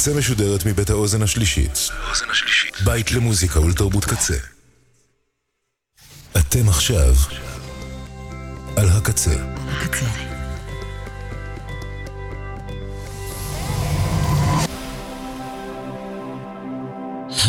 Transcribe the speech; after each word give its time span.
הקצה 0.00 0.14
משודרת 0.14 0.66
מבית 0.66 0.90
האוזן 0.90 1.22
השלישית. 1.22 1.90
בית 2.84 3.12
למוזיקה 3.12 3.60
ולתרבות 3.60 4.04
קצה. 4.04 4.34
אתם 6.36 6.68
עכשיו 6.68 7.14
על 8.76 8.88
הקצה. 8.88 9.34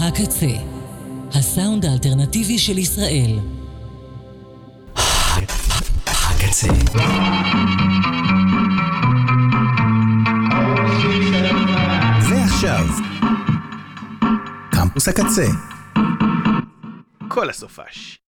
הקצה, 0.02 0.55
הסאונד 1.33 1.86
האלטרנטיבי 1.86 2.59
של 2.59 2.77
ישראל. 2.77 3.39
הקצה. 6.05 6.68
קמפוס 15.01 15.19
הקצה. 15.19 15.46
כל 17.28 17.50
הסופש. 17.50 18.19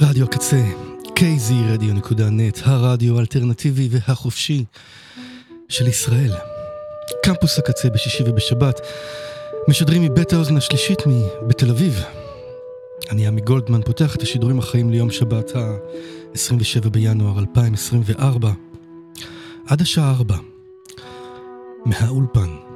רדיו 0.00 0.24
הקצה, 0.24 0.62
kzradio.net, 1.06 2.60
הרדיו 2.62 3.16
האלטרנטיבי 3.16 3.88
והחופשי 3.90 4.64
של 5.68 5.86
ישראל. 5.86 6.32
קמפוס 7.24 7.58
הקצה 7.58 7.90
בשישי 7.90 8.22
ובשבת, 8.26 8.80
משדרים 9.68 10.02
מבית 10.02 10.32
האוזן 10.32 10.56
השלישית 10.56 10.98
בתל 11.48 11.70
אביב. 11.70 12.04
אני 13.10 13.26
עמי 13.26 13.40
גולדמן, 13.40 13.82
פותח 13.82 14.16
את 14.16 14.22
השידורים 14.22 14.58
החיים 14.58 14.90
ליום 14.90 15.10
שבת 15.10 15.56
ה-27 15.56 16.88
בינואר 16.88 17.38
2024, 17.38 18.52
עד 19.66 19.80
השעה 19.80 20.10
4, 20.10 20.36
מהאולפן. 21.86 22.67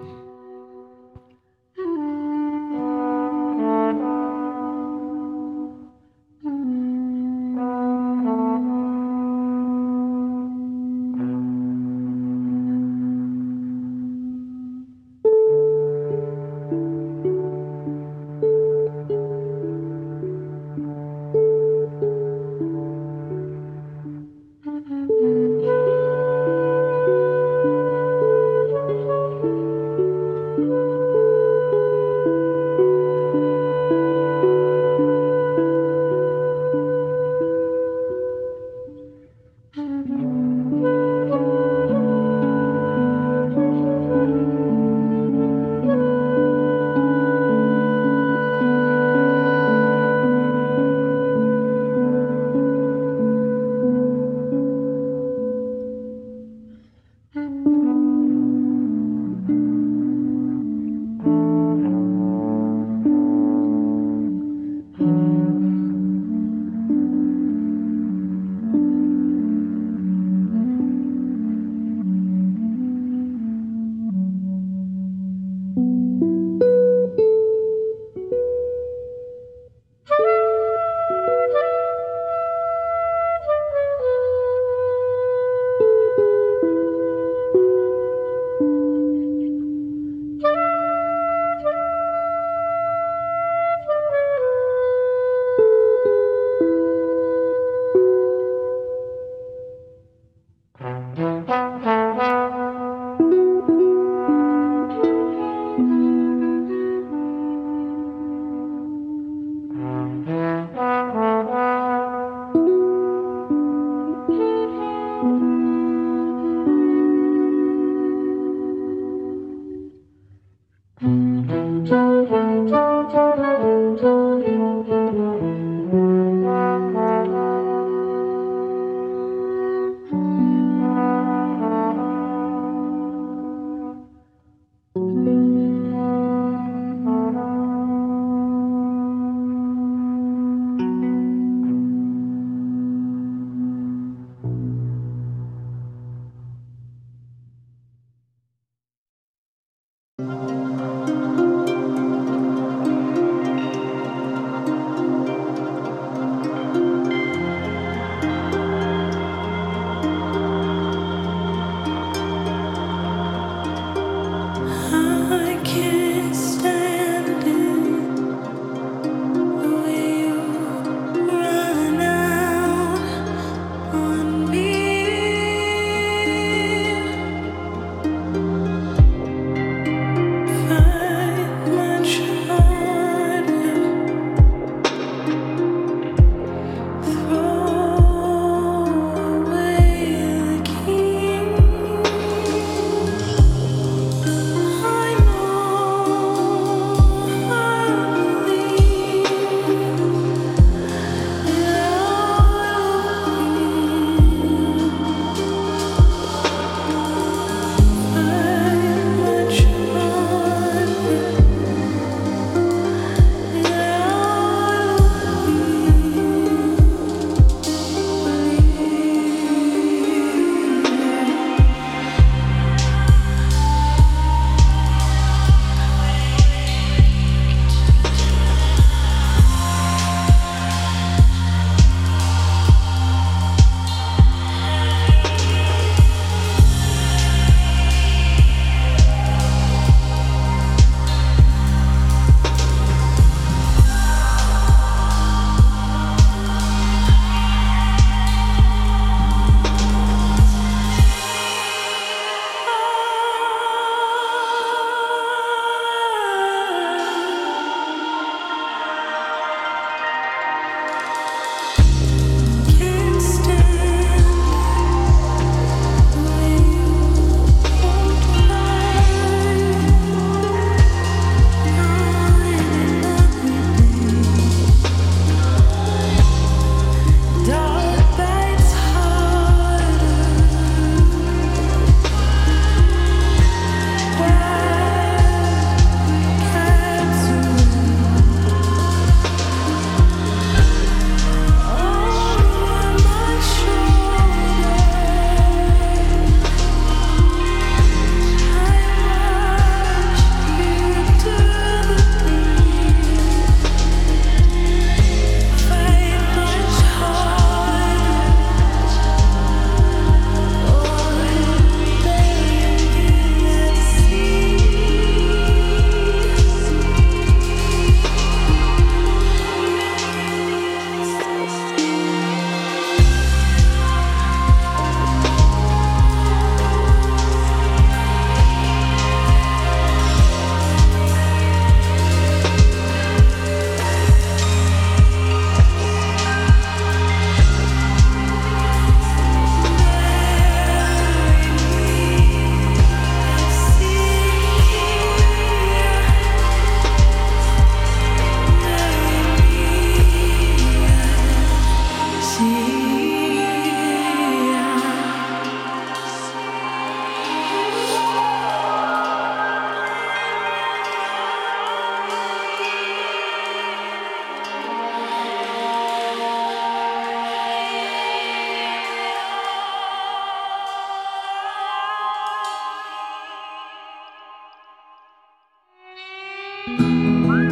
Música 376.68 377.51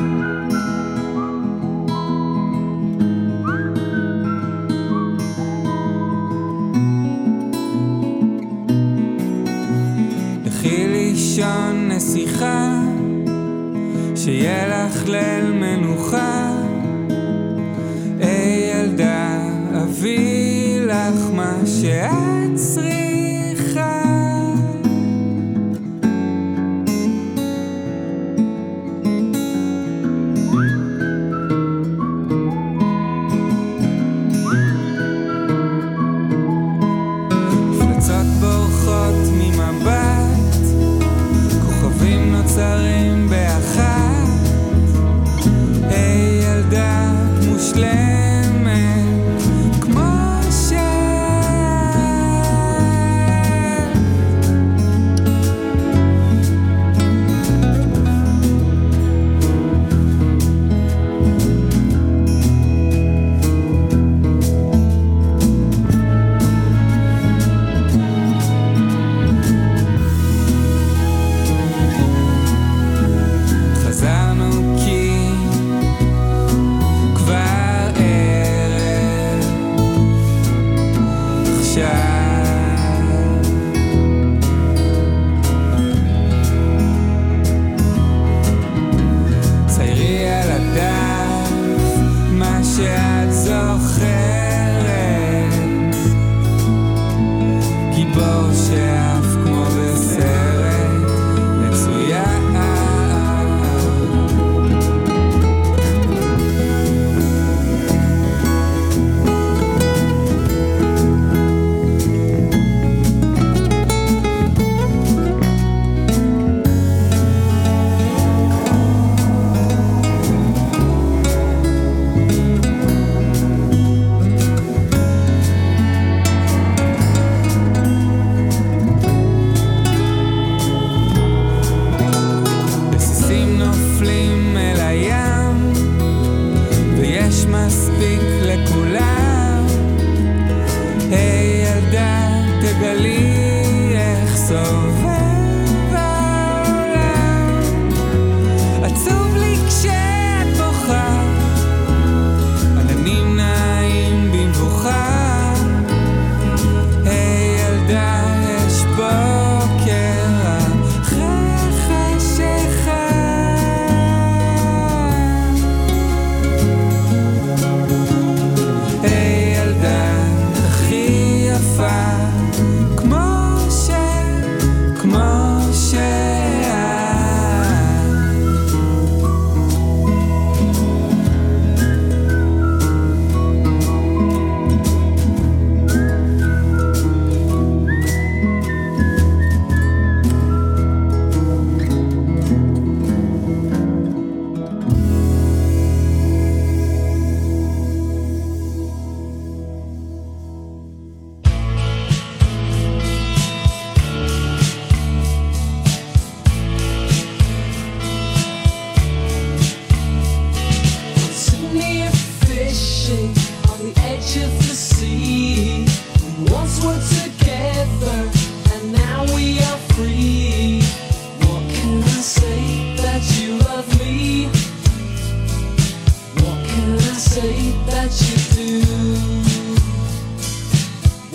say 227.21 227.73
that 227.85 228.11
you 228.23 228.37
do? 228.57 228.81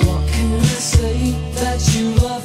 What 0.03 0.27
can 0.27 0.59
I 0.59 0.63
say 0.63 1.31
that 1.53 1.79
you 1.93 2.15
love? 2.25 2.44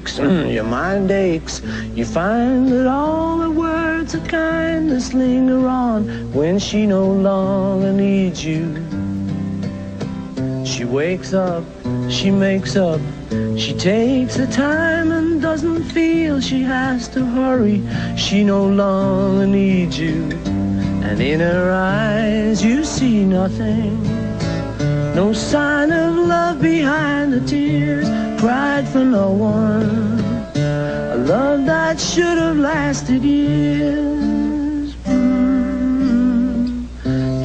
aches, 0.00 0.18
mm, 0.18 0.52
your 0.52 0.64
mind 0.64 1.10
aches. 1.10 1.62
You 1.94 2.04
find 2.04 2.68
that 2.72 2.86
all 2.86 3.38
the 3.38 3.50
words 3.50 4.14
of 4.14 4.26
kindness 4.26 5.12
linger 5.12 5.66
on 5.68 6.32
when 6.32 6.58
she 6.58 6.86
no 6.86 7.10
longer 7.10 7.92
needs 7.92 8.44
you. 8.44 8.64
She 10.64 10.84
wakes 10.84 11.34
up, 11.34 11.64
she 12.08 12.30
makes 12.30 12.76
up, 12.76 13.00
she 13.56 13.74
takes 13.74 14.36
the 14.36 14.46
time 14.46 15.12
and 15.12 15.42
doesn't 15.42 15.84
feel 15.84 16.40
she 16.40 16.62
has 16.62 17.08
to 17.08 17.24
hurry. 17.24 17.82
She 18.16 18.42
no 18.44 18.66
longer 18.66 19.46
needs 19.46 19.98
you. 19.98 20.30
And 21.04 21.20
in 21.20 21.40
her 21.40 21.72
eyes 21.72 22.64
you 22.64 22.84
see 22.84 23.24
nothing. 23.24 24.02
No 25.14 25.32
sign 25.32 25.90
of 25.92 26.14
love 26.14 26.62
behind 26.62 27.32
the 27.32 27.40
tears 27.40 28.19
cried 28.40 28.88
for 28.88 29.04
no 29.04 29.30
one. 29.30 30.18
A 30.56 31.16
love 31.16 31.66
that 31.66 32.00
should 32.00 32.38
have 32.38 32.56
lasted 32.56 33.22
years. 33.22 34.94
Mm-hmm. 35.04 36.80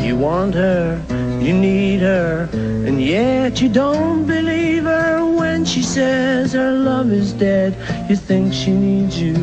You 0.06 0.16
want 0.16 0.54
her, 0.56 1.04
you 1.42 1.54
need 1.54 2.00
her, 2.00 2.50
and 2.88 3.04
yet 3.04 3.62
you 3.62 3.68
don't 3.68 4.26
believe 4.26 4.86
her 4.86 5.26
when 5.26 5.66
she 5.66 5.82
says 5.84 6.54
her 6.54 6.72
love 6.72 7.12
is 7.12 7.34
dead. 7.34 7.76
You 8.10 8.16
think 8.16 8.54
she 8.54 8.72
needs 8.72 9.20
you. 9.22 9.36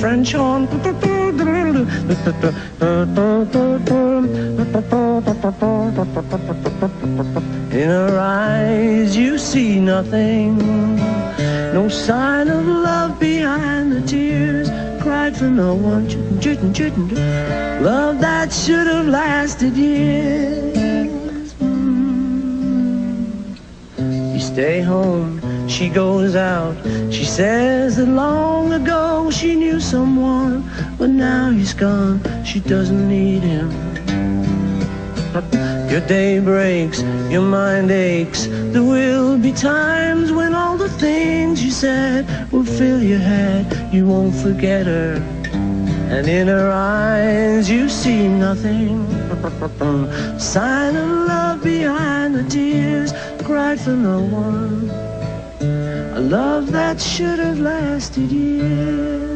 French 0.00 0.32
horn. 0.32 0.66
In 6.86 7.88
her 7.88 8.16
eyes 8.16 9.16
you 9.16 9.38
see 9.38 9.80
nothing, 9.80 10.56
no 11.74 11.88
sign 11.88 12.48
of 12.48 12.64
love 12.64 13.18
behind 13.18 13.90
the 13.90 14.00
tears. 14.02 14.68
Cried 15.02 15.36
for 15.36 15.46
no 15.46 15.74
one, 15.74 16.08
love 17.82 18.20
that 18.20 18.52
should 18.52 18.86
have 18.86 19.08
lasted 19.08 19.76
years. 19.76 21.54
Mm. 21.54 22.34
You 24.34 24.40
stay 24.40 24.80
home, 24.80 25.68
she 25.68 25.88
goes 25.88 26.36
out. 26.36 26.76
She 27.10 27.24
says 27.24 27.96
that 27.96 28.06
long 28.06 28.72
ago 28.72 29.30
she 29.32 29.56
knew 29.56 29.80
someone, 29.80 30.62
but 30.98 31.10
now 31.10 31.50
he's 31.50 31.74
gone. 31.74 32.20
She 32.44 32.60
doesn't 32.60 33.08
need 33.08 33.42
him. 33.42 33.85
Your 35.96 36.06
day 36.06 36.40
breaks, 36.40 37.00
your 37.30 37.40
mind 37.40 37.90
aches. 37.90 38.48
There 38.48 38.82
will 38.82 39.38
be 39.38 39.50
times 39.50 40.30
when 40.30 40.52
all 40.52 40.76
the 40.76 40.90
things 40.90 41.64
you 41.64 41.70
said 41.70 42.52
will 42.52 42.66
fill 42.66 43.02
your 43.02 43.18
head. 43.18 43.64
You 43.94 44.06
won't 44.06 44.34
forget 44.34 44.84
her. 44.84 45.14
And 46.12 46.28
in 46.28 46.48
her 46.48 46.70
eyes 46.70 47.70
you 47.70 47.88
see 47.88 48.28
nothing. 48.28 49.08
Sign 50.38 50.96
of 50.96 51.08
love 51.28 51.64
behind 51.64 52.34
the 52.34 52.44
tears, 52.44 53.14
cried 53.42 53.80
for 53.80 53.96
no 53.96 54.20
one. 54.20 54.90
A 56.14 56.20
love 56.20 56.72
that 56.72 57.00
should 57.00 57.38
have 57.38 57.58
lasted 57.58 58.30
years. 58.30 59.35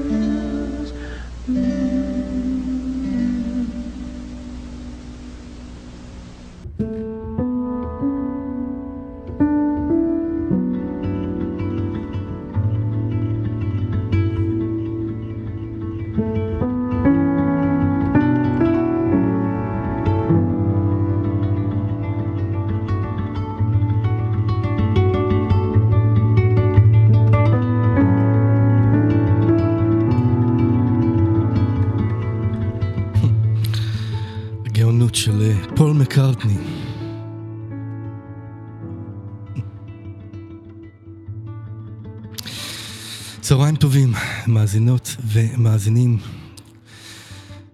מאזינות 44.70 45.16
ומאזינים. 45.24 46.18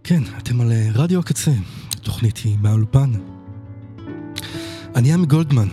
כן, 0.05 0.23
אתם 0.39 0.61
על 0.61 0.73
אה, 0.73 0.89
רדיו 0.95 1.21
הקצה, 1.21 1.51
התוכנית 1.93 2.37
היא 2.37 2.59
מהאולפן. 2.61 3.13
אני 4.95 5.13
עמי 5.13 5.27
גולדמן, 5.27 5.69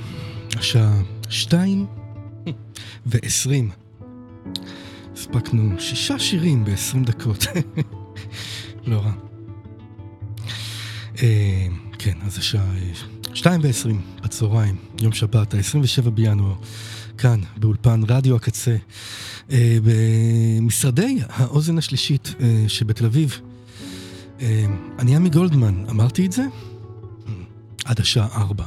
השעה 0.55 1.01
שתיים 1.29 1.85
ועשרים. 3.05 3.69
הספקנו 5.13 5.79
שישה 5.79 6.19
שירים 6.19 6.65
בעשרים 6.65 7.03
דקות. 7.03 7.45
לא 8.87 8.99
רע. 8.99 9.11
אה, 11.21 11.67
כן, 11.99 12.17
אז 12.25 12.37
השעה 12.37 12.75
אה, 12.75 12.91
שתיים 13.33 13.61
ועשרים 13.63 14.01
בצהריים, 14.23 14.75
יום 15.01 15.13
שבת, 15.13 15.53
ה-27 15.53 16.09
בינואר, 16.09 16.55
כאן, 17.17 17.39
באולפן 17.57 18.01
רדיו 18.07 18.35
הקצה, 18.35 18.71
אה, 18.71 18.77
במשרדי 19.49 21.19
האוזן 21.29 21.77
השלישית 21.77 22.35
אה, 22.39 22.63
שבתל 22.67 23.05
אביב. 23.05 23.41
אה, 24.41 24.65
אני 24.99 25.15
עמי 25.15 25.29
גולדמן, 25.29 25.85
אמרתי 25.89 26.25
את 26.25 26.31
זה? 26.31 26.43
עד 27.85 27.99
השעה 27.99 28.27
ארבע. 28.41 28.65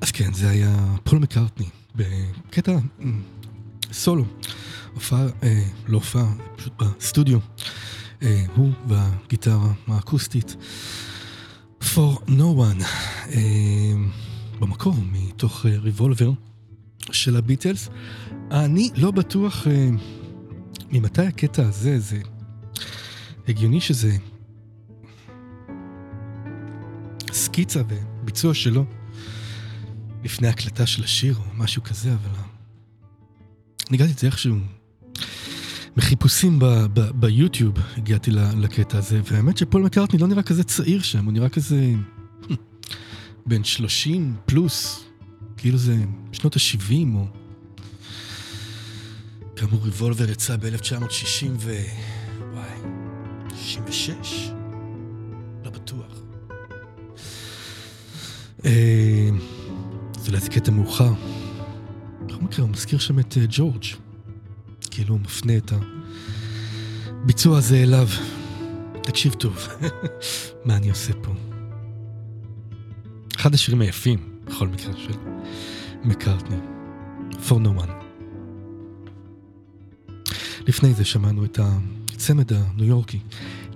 אז 0.00 0.10
כן, 0.10 0.32
זה 0.32 0.48
היה 0.48 0.76
פול 1.04 1.18
מקארטני, 1.18 1.66
בקטע 1.94 2.72
אה, 2.72 3.06
סולו. 3.92 4.24
הופעה, 4.94 5.26
אה, 5.42 5.62
לא 5.88 5.96
הופעה, 5.96 6.32
פשוט 6.56 6.72
בסטודיו. 6.82 7.38
אה, 8.22 8.44
הוא 8.56 8.72
והגיטרה 8.88 9.72
האקוסטית. 9.88 10.56
For 11.82 12.28
No 12.28 12.56
One. 12.56 12.84
אה, 13.32 13.92
במקור, 14.60 14.94
מתוך 15.12 15.66
אה, 15.66 15.78
ריבולבר 15.78 16.32
של 17.12 17.36
הביטלס. 17.36 17.88
אני 18.50 18.90
לא 18.96 19.10
בטוח 19.10 19.66
אה, 19.66 19.88
ממתי 20.90 21.22
הקטע 21.22 21.68
הזה, 21.68 21.98
זה 21.98 22.20
הגיוני 23.48 23.80
שזה 23.80 24.16
סקיצה 27.32 27.82
וביצוע 27.88 28.54
שלו 28.54 28.84
לפני 30.24 30.48
הקלטה 30.48 30.86
של 30.86 31.04
השיר 31.04 31.36
או 31.36 31.42
משהו 31.54 31.82
כזה, 31.82 32.12
אבל 32.12 32.30
אני 33.88 33.96
הגעתי 33.96 34.12
את 34.12 34.18
זה 34.18 34.26
איכשהו. 34.26 34.81
מחיפושים 35.96 36.58
ב- 36.58 36.64
ב- 36.94 37.10
ביוטיוב 37.20 37.74
הגעתי 37.96 38.30
לקטע 38.30 38.98
הזה, 38.98 39.20
והאמת 39.24 39.56
שפול 39.56 39.82
מקארטני 39.82 40.20
לא 40.20 40.26
נראה 40.26 40.42
כזה 40.42 40.64
צעיר 40.64 41.02
שם, 41.02 41.24
הוא 41.24 41.32
נראה 41.32 41.48
כזה 41.48 41.92
בן 43.46 43.64
30 43.64 44.36
פלוס, 44.46 45.04
כאילו 45.56 45.78
זה 45.78 45.96
שנות 46.32 46.56
ה-70 46.56 47.14
או... 47.14 47.26
כאמור 49.56 49.80
ריבולבר 49.84 50.30
יצא 50.30 50.56
ב-1960 50.56 51.46
ו... 51.58 51.74
וואי, 52.52 52.78
66? 53.56 54.50
לא 55.64 55.70
בטוח. 55.70 56.22
אה, 58.64 59.28
זה 60.18 60.28
אולי 60.28 60.40
זה 60.40 60.48
קטע 60.50 60.70
מאוחר. 60.70 61.12
בכל 62.26 62.40
מקרה, 62.40 62.64
הוא 62.64 62.70
מזכיר 62.70 62.98
שם 62.98 63.18
את 63.18 63.38
אה, 63.40 63.44
ג'ורג'. 63.48 63.84
כאילו 64.94 65.18
מפנה 65.18 65.56
את 65.56 65.72
הביצוע 67.22 67.58
הזה 67.58 67.76
אליו. 67.76 68.08
תקשיב 69.02 69.32
טוב, 69.32 69.68
מה 70.64 70.76
אני 70.76 70.90
עושה 70.90 71.12
פה? 71.22 71.32
אחד 73.36 73.54
השירים 73.54 73.80
היפים, 73.80 74.18
בכל 74.44 74.68
מקרה, 74.68 74.92
של 74.96 75.12
מקארטני. 76.04 76.56
For 77.30 77.54
No 77.54 77.80
One. 77.80 77.90
לפני 80.66 80.94
זה 80.94 81.04
שמענו 81.04 81.44
את 81.44 81.58
הצמד 81.62 82.52
הניו 82.52 82.84
יורקי, 82.84 83.18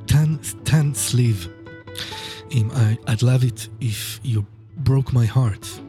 טן, 0.06 0.36
טן 0.62 0.94
סליב, 0.94 1.48
עם 2.50 2.70
I'd 3.06 3.22
love 3.22 3.42
it 3.42 3.82
if 3.82 4.26
you 4.26 4.40
broke 4.84 5.12
my 5.12 5.36
heart. 5.36 5.85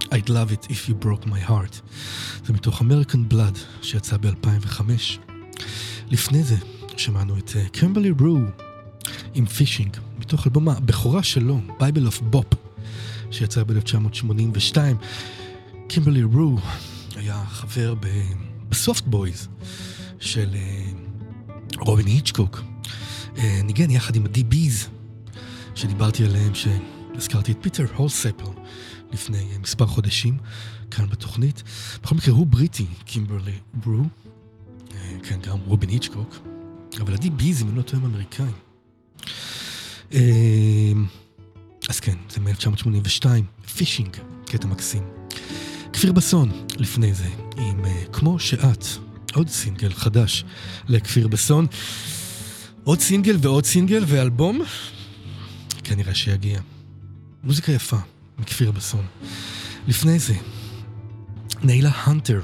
I'd 0.00 0.28
love 0.28 0.52
it 0.52 0.66
if 0.70 0.88
you 0.88 1.04
broke 1.04 1.26
my 1.26 1.50
heart. 1.50 1.80
זה 2.46 2.52
מתוך 2.52 2.80
American 2.80 3.32
Blood, 3.32 3.58
שיצא 3.82 4.16
ב-2005. 4.16 4.80
לפני 6.10 6.42
זה 6.42 6.56
שמענו 6.96 7.38
את 7.38 7.50
קימברלי 7.72 8.10
uh, 8.10 8.22
רו 8.22 8.38
עם 9.34 9.46
Fishing, 9.46 9.96
מתוך 10.18 10.46
אלבום 10.46 10.68
הבכורה 10.68 11.22
שלו, 11.22 11.60
Bible 11.78 12.08
of 12.08 12.34
Bop, 12.34 12.56
שיצא 13.30 13.62
ב-1982. 13.64 14.76
קימברלי 15.88 16.22
רו 16.22 16.58
היה 17.16 17.44
חבר 17.46 17.94
ב 18.68 18.75
Soft 18.75 19.04
Boys 19.06 19.48
של 20.20 20.54
uh, 20.54 21.78
רובין 21.78 22.06
היצ'קוק. 22.06 22.62
Uh, 23.36 23.40
ניגן 23.64 23.90
יחד 23.90 24.16
עם 24.16 24.26
ה-DB's 24.26 24.88
שדיברתי 25.74 26.24
עליהם, 26.24 26.52
שהזכרתי 26.54 27.52
את 27.52 27.56
פיטר 27.60 27.84
הולסאפל 27.96 28.50
לפני 29.14 29.38
uh, 29.38 29.58
מספר 29.62 29.86
חודשים 29.86 30.38
כאן 30.90 31.06
בתוכנית. 31.06 31.62
בכל 32.02 32.14
מקרה 32.14 32.34
הוא 32.34 32.46
בריטי, 32.46 32.86
קימברלי 33.04 33.58
רו. 33.86 34.02
Uh, 34.88 34.92
כן, 35.22 35.40
גם 35.40 35.58
רובין 35.66 35.90
היצ'קוק. 35.90 36.36
אבל 37.00 37.14
ה-DB's 37.14 37.60
אם 37.60 37.76
לא 37.76 37.82
טועים 37.82 38.04
אמריקאים. 38.04 38.52
אה, 40.12 40.92
אז 41.88 42.00
כן, 42.00 42.14
זה 42.30 42.40
מ-1982, 42.40 43.26
Fishing, 43.76 44.16
קטע 44.46 44.66
מקסים. 44.66 45.02
כפיר 45.92 46.12
בסון, 46.12 46.66
לפני 46.76 47.14
זה, 47.14 47.28
עם 47.56 47.84
אה, 47.84 48.04
כמו 48.12 48.38
שאת, 48.38 48.84
עוד 49.34 49.48
סינגל 49.48 49.92
חדש 49.92 50.44
לכפיר 50.88 51.28
בסון. 51.28 51.66
עוד 52.84 53.00
סינגל 53.00 53.36
ועוד 53.40 53.64
סינגל 53.64 54.04
ואלבום, 54.06 54.62
כנראה 55.84 56.14
שיגיע. 56.14 56.60
מוזיקה 57.44 57.72
יפה, 57.72 57.98
מכפיר 58.38 58.70
בסון. 58.70 59.06
לפני 59.88 60.18
זה, 60.18 60.34
ניילה 61.62 61.90
הנטר, 61.94 62.40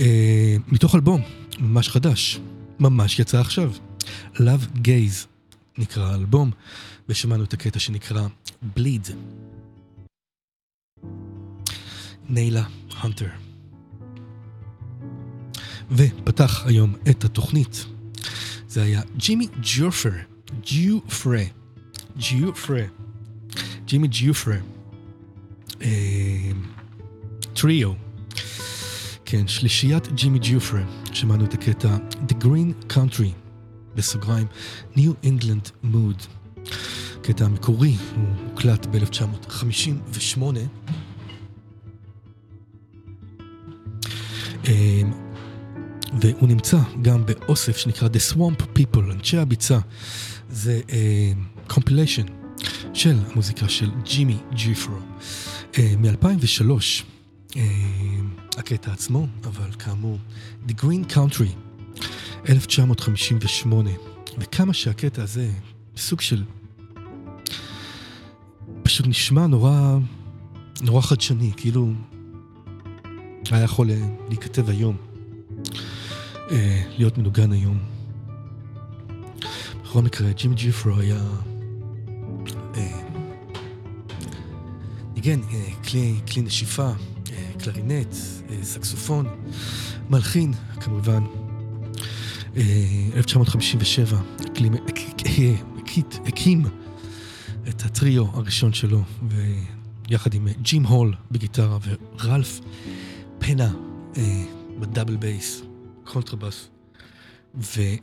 אה, 0.00 0.56
מתוך 0.68 0.94
אלבום, 0.94 1.22
ממש 1.58 1.88
חדש, 1.88 2.40
ממש 2.80 3.18
יצא 3.18 3.40
עכשיו. 3.40 3.72
Love 4.34 4.76
Gaze 4.76 5.26
נקרא 5.78 6.12
האלבום, 6.12 6.50
ושמענו 7.08 7.44
את 7.44 7.52
הקטע 7.52 7.78
שנקרא 7.78 8.26
Bleed. 8.76 9.12
ניילה 12.28 12.64
הנטר. 12.96 13.28
ופתח 15.90 16.66
היום 16.66 16.94
את 17.10 17.24
התוכנית. 17.24 17.86
זה 18.68 18.82
היה 18.82 19.02
ג'ימי 19.16 19.46
ג'ופר, 19.62 20.12
ג'יופרה, 20.60 21.42
ג'יופרה, 22.16 22.82
ג'ימי 23.86 24.08
ג'יופרה, 24.08 24.56
אה, 25.82 26.50
טריו. 27.54 27.92
כן, 29.24 29.48
שלישיית 29.48 30.12
ג'ימי 30.12 30.38
ג'יופרה, 30.38 30.82
שמענו 31.12 31.44
את 31.44 31.54
הקטע 31.54 31.96
The 32.28 32.44
Green 32.44 32.92
Country, 32.92 33.28
בסוגריים, 33.94 34.46
New 34.94 35.26
England 35.26 35.86
Mood. 35.92 36.26
הקטע 37.20 37.44
המקורי, 37.44 37.96
הוא 38.16 38.24
הוקלט 38.50 38.86
ב-1958. 38.86 40.42
אמ, 44.68 45.12
והוא 46.20 46.48
נמצא 46.48 46.78
גם 47.02 47.26
באוסף 47.26 47.76
שנקרא 47.76 48.08
The 48.08 48.34
Swamp 48.34 48.62
People, 48.78 49.12
אנשי 49.12 49.38
הביצה. 49.38 49.78
זה 50.50 50.80
קומפיליישן 51.66 52.43
של 52.94 53.18
המוזיקה 53.30 53.68
של 53.68 53.90
ג'ימי 54.04 54.38
ג'יפרו 54.52 54.96
מ-2003. 55.78 57.04
הקטע 58.56 58.92
עצמו, 58.92 59.26
אבל 59.44 59.72
כאמור, 59.78 60.18
The 60.68 60.72
Green 60.72 61.12
Country, 61.12 61.48
1958, 62.48 63.90
וכמה 64.38 64.74
שהקטע 64.74 65.22
הזה 65.22 65.50
סוג 65.96 66.20
של... 66.20 66.44
פשוט 68.82 69.06
נשמע 69.06 69.46
נורא, 69.46 69.98
נורא 70.82 71.00
חדשני, 71.00 71.52
כאילו 71.56 71.92
היה 73.50 73.64
יכול 73.64 73.90
אה, 73.90 74.06
להיכתב 74.28 74.70
היום, 74.70 74.96
אה, 76.50 76.82
להיות 76.98 77.18
מנוגן 77.18 77.52
היום. 77.52 77.78
בכל 79.82 80.02
מקרה, 80.02 80.32
ג'ימי 80.32 80.54
ג'יפרו 80.54 80.96
היה 80.96 81.16
אה, 81.16 81.53
ניגן 85.14 85.40
אה, 85.52 85.70
כלי, 85.88 86.20
כלי 86.32 86.42
נשיפה, 86.42 86.90
אה, 87.32 87.50
קלרינט, 87.58 88.14
אה, 88.50 88.56
סקסופון, 88.64 89.26
מלחין, 90.10 90.52
כמובן. 90.80 91.22
אה, 92.56 92.62
1957, 93.16 94.18
הקים- 94.46 94.74
אה, 96.66 96.70
את 97.68 97.82
הטריו 97.84 98.24
הראשון 98.26 98.72
שלו, 98.72 99.02
ויחד 100.08 100.34
עם 100.34 100.48
אה, 100.48 100.52
ג'ים 100.62 100.86
הול 100.86 101.14
בגיטרה 101.30 101.78
ורלף 101.82 102.60
פנה 103.38 103.72
אה, 104.16 104.44
ב 104.80 104.85
double 104.85 105.16
bass, 105.16 105.62
קונטרבאס, 106.04 106.68
וזה, 107.54 107.96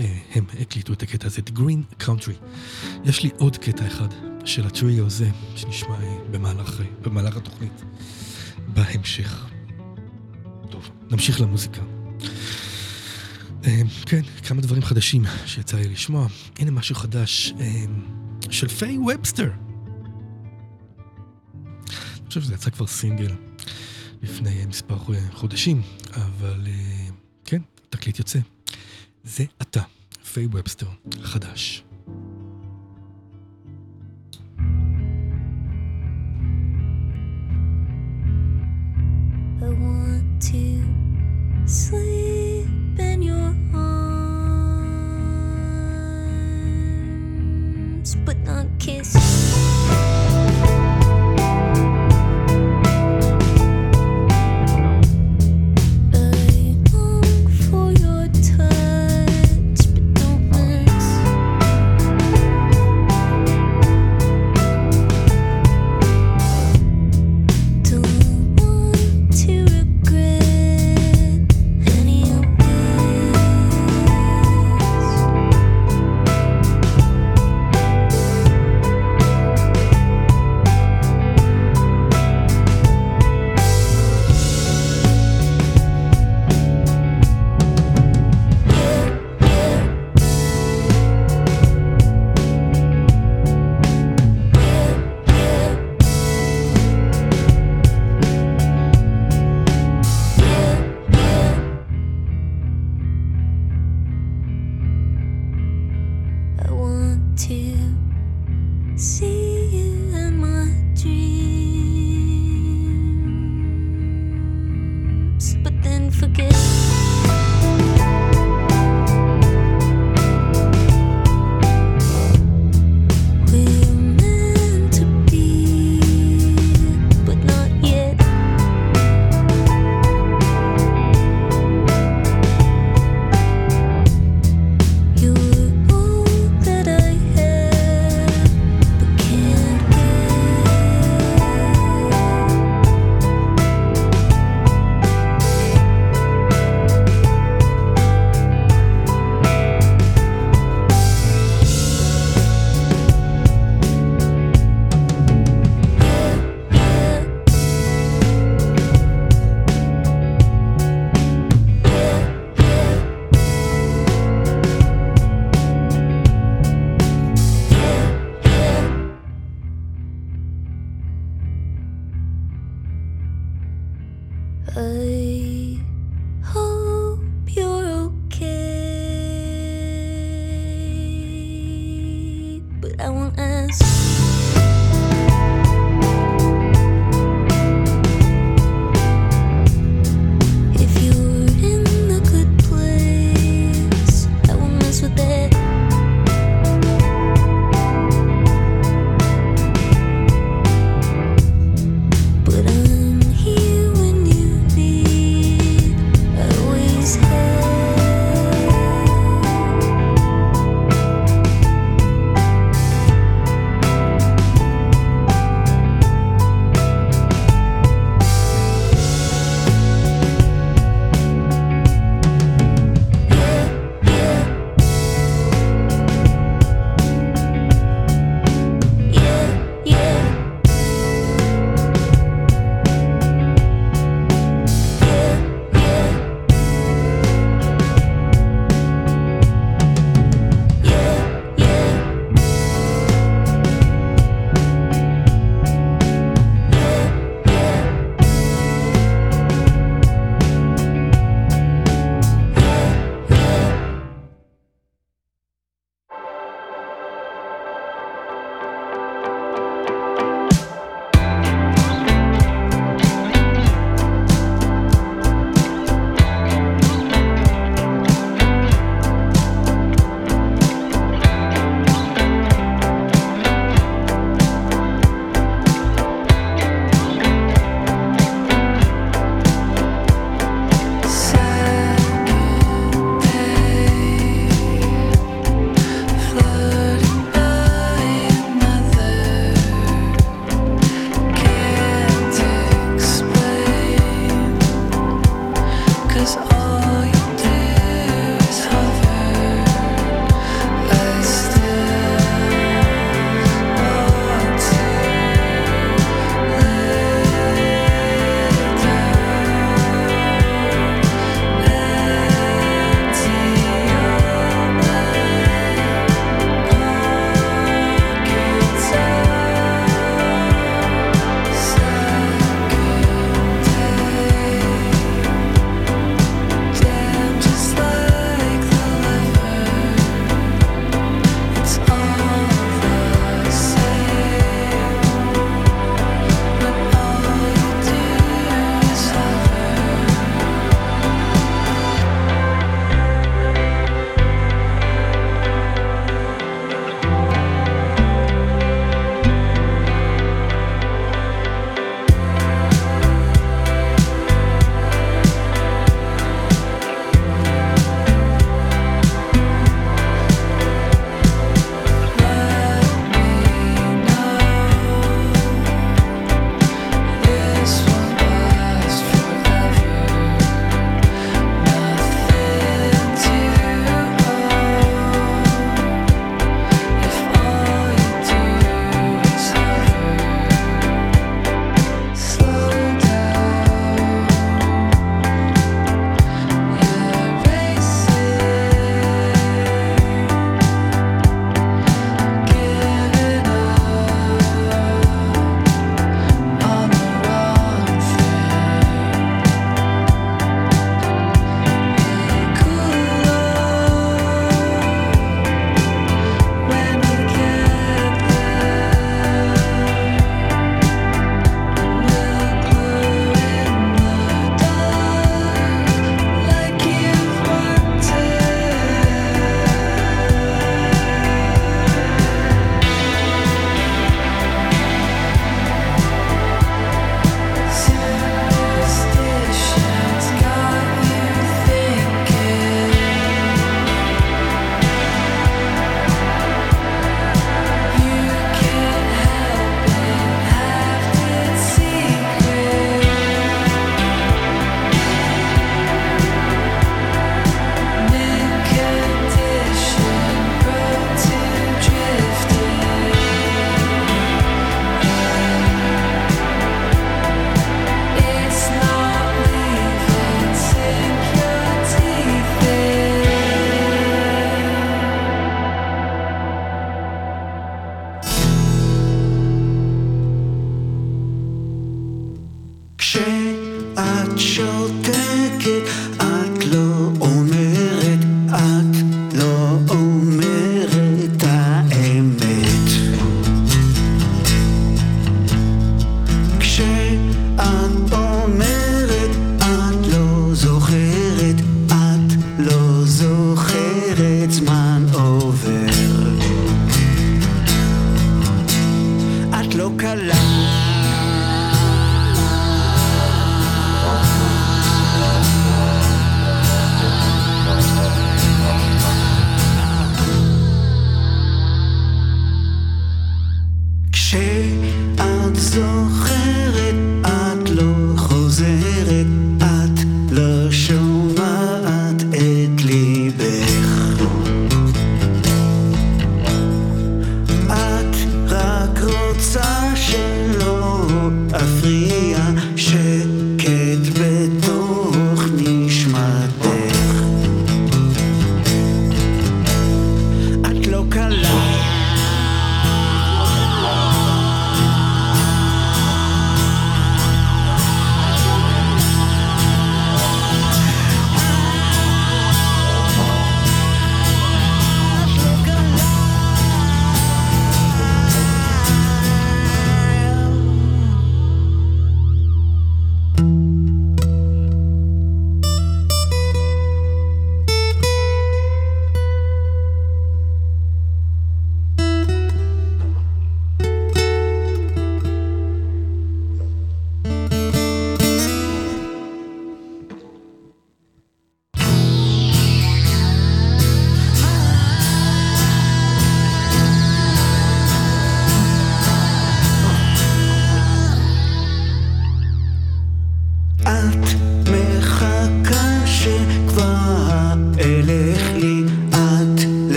אה, 0.00 0.18
הם 0.34 0.44
הקליטו 0.60 0.92
את 0.92 1.02
הקטע 1.02 1.26
הזה, 1.26 1.42
The 1.46 1.58
Green 1.58 2.02
Country. 2.04 2.32
יש 3.04 3.22
לי 3.22 3.30
עוד 3.38 3.56
קטע 3.56 3.86
אחד 3.86 4.08
של 4.44 4.66
הטריו 4.66 5.06
הזה, 5.06 5.30
שנשמע 5.56 5.94
אה, 6.02 6.18
במהלך, 6.30 6.80
אה, 6.80 6.86
במהלך 7.02 7.36
התוכנית, 7.36 7.82
בהמשך. 8.74 9.46
טוב, 10.70 10.90
נמשיך 11.10 11.40
למוזיקה. 11.40 11.82
כן, 14.06 14.22
כמה 14.46 14.60
דברים 14.60 14.82
חדשים 14.82 15.24
שיצא 15.46 15.76
לי 15.76 15.88
לשמוע. 15.88 16.26
הנה 16.58 16.70
משהו 16.70 16.94
חדש 16.94 17.52
של 18.50 18.68
פיי 18.68 18.98
ובסטר. 18.98 19.50
אני 21.64 22.26
חושב 22.28 22.40
שזה 22.40 22.54
יצא 22.54 22.70
כבר 22.70 22.86
סינגל 22.86 23.32
לפני 24.22 24.66
מספר 24.66 24.98
חו- 24.98 25.12
חודשים, 25.32 25.82
אבל 26.10 26.66
כן, 27.44 27.62
תקליט 27.90 28.18
יוצא. 28.18 28.38
זה 29.24 29.44
אתה, 29.62 29.82
פיי 30.32 30.46
ובסטר, 30.46 30.86
חדש. 31.22 31.84
But 48.26 48.38
not 48.46 48.66
kiss. 48.78 49.10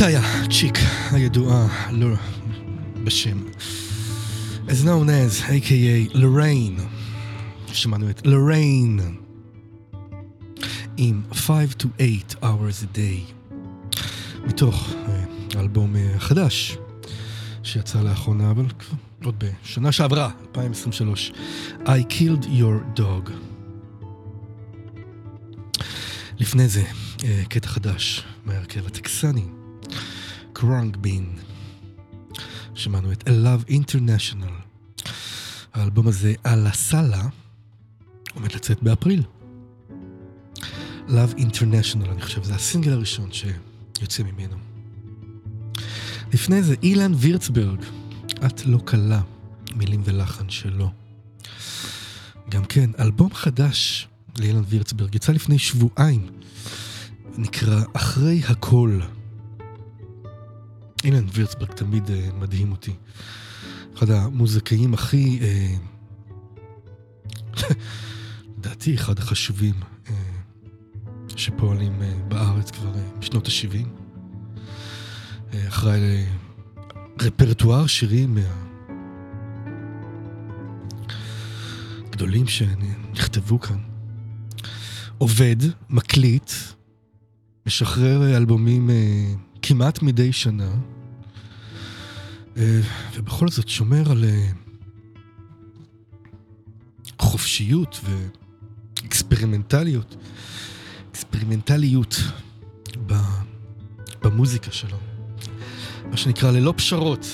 טאיה 0.00 0.22
צ'יק 0.50 0.78
הידועה 1.10 1.90
לא, 1.92 2.06
בשם. 3.04 3.38
As 4.66 4.84
known 4.84 5.08
as 5.08 5.42
a.k.a. 5.48 6.18
לוריין 6.18 6.76
שמענו 7.72 8.10
את 8.10 8.26
לוריין 8.26 9.00
עם 10.96 11.22
5 11.32 11.74
to 11.82 11.86
8 11.98 12.34
hours 12.42 12.84
a 12.84 12.96
day. 12.96 13.54
מתוך 14.46 14.92
אה, 15.08 15.24
אלבום 15.60 15.96
אה, 15.96 16.14
חדש 16.18 16.76
שיצא 17.62 18.02
לאחרונה 18.02 18.50
אבל 18.50 18.68
כבר 18.78 18.96
עוד 19.24 19.44
בשנה 19.44 19.92
שעברה 19.92 20.30
2023 20.48 21.32
I 21.84 21.88
killed 21.88 22.44
your 22.44 23.00
dog. 23.00 23.30
לפני 26.38 26.68
זה 26.68 26.84
אה, 27.24 27.42
קטע 27.48 27.68
חדש 27.68 28.24
מהרכב 28.46 28.86
הטקסני. 28.86 29.59
קרונג 30.60 30.96
בין. 30.96 31.36
שמענו 32.74 33.12
את 33.12 33.28
A 33.28 33.30
Love 33.30 33.70
International. 33.70 34.52
האלבום 35.74 36.08
הזה, 36.08 36.34
על 36.44 36.66
הסאלה, 36.66 37.28
עומד 38.34 38.52
לצאת 38.52 38.82
באפריל. 38.82 39.22
Love 41.08 41.38
International, 41.38 42.10
אני 42.10 42.22
חושב, 42.22 42.42
זה 42.42 42.54
הסינגל 42.54 42.92
הראשון 42.92 43.28
שיוצא 43.32 44.22
ממנו. 44.22 44.56
לפני 46.32 46.62
זה, 46.62 46.74
אילן 46.82 47.12
וירצברג, 47.16 47.84
את 48.46 48.66
לא 48.66 48.78
קלה, 48.84 49.20
מילים 49.74 50.02
ולחן 50.04 50.48
שלו. 50.48 50.90
גם 52.48 52.64
כן, 52.64 52.90
אלבום 52.98 53.34
חדש 53.34 54.08
לאילן 54.38 54.62
וירצברג, 54.68 55.14
יצא 55.14 55.32
לפני 55.32 55.58
שבועיים, 55.58 56.26
נקרא 57.38 57.82
אחרי 57.92 58.42
הכל. 58.48 59.00
אילן 61.04 61.26
וירצברג 61.32 61.72
תמיד 61.72 62.06
uh, 62.06 62.34
מדהים 62.34 62.72
אותי. 62.72 62.92
אחד 63.96 64.10
המוזיקאים 64.10 64.94
הכי, 64.94 65.40
אה, 65.42 65.74
לדעתי, 68.58 68.94
אחד 68.94 69.18
החשובים 69.18 69.74
uh, 70.06 70.10
שפועלים 71.36 71.92
uh, 72.00 72.22
בארץ 72.28 72.70
כבר 72.70 72.94
uh, 72.94 73.18
משנות 73.18 73.46
ה-70. 73.46 73.86
Uh, 75.52 75.56
אחראי 75.68 76.26
לרפרטואר 77.20 77.86
שירים 77.86 78.34
מה... 78.34 78.40
גדולים 82.10 82.46
שנכתבו 82.48 83.60
כאן. 83.60 83.78
עובד, 85.18 85.56
מקליט, 85.90 86.52
משחרר 87.66 88.36
אלבומים 88.36 88.90
אה, 88.90 89.34
כמעט 89.62 90.02
מדי 90.02 90.32
שנה, 90.32 90.70
אה, 92.56 92.80
ובכל 93.14 93.48
זאת 93.48 93.68
שומר 93.68 94.10
על 94.10 94.24
אה, 94.24 94.50
חופשיות 97.18 98.00
ואקספרימנטליות, 98.04 100.16
אקספרימנטליות 101.10 102.16
במוזיקה 104.22 104.72
שלו. 104.72 104.96
מה 106.10 106.16
שנקרא 106.16 106.50
ללא 106.50 106.74
פשרות. 106.76 107.26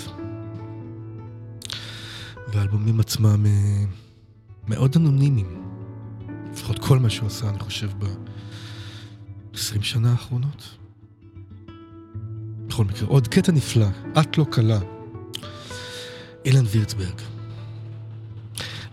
והאלבומים 2.53 3.01
עצמם 3.01 3.47
אה, 3.47 3.85
מאוד 4.69 4.97
אנונימיים. 4.97 5.63
לפחות 6.53 6.79
כל 6.79 6.99
מה 6.99 7.11
שהוא 7.11 7.27
עשה, 7.27 7.49
אני 7.49 7.59
חושב, 7.59 7.91
ב-20 7.99 9.83
שנה 9.83 10.11
האחרונות. 10.11 10.77
בכל 12.77 12.85
מקרה, 12.85 13.09
עוד 13.09 13.29
קטע 13.29 13.53
נפלא, 13.53 13.87
את 14.21 14.39
לא 14.39 14.47
קלה. 14.51 14.79
אילן 16.45 16.65
וירצברג. 16.71 17.21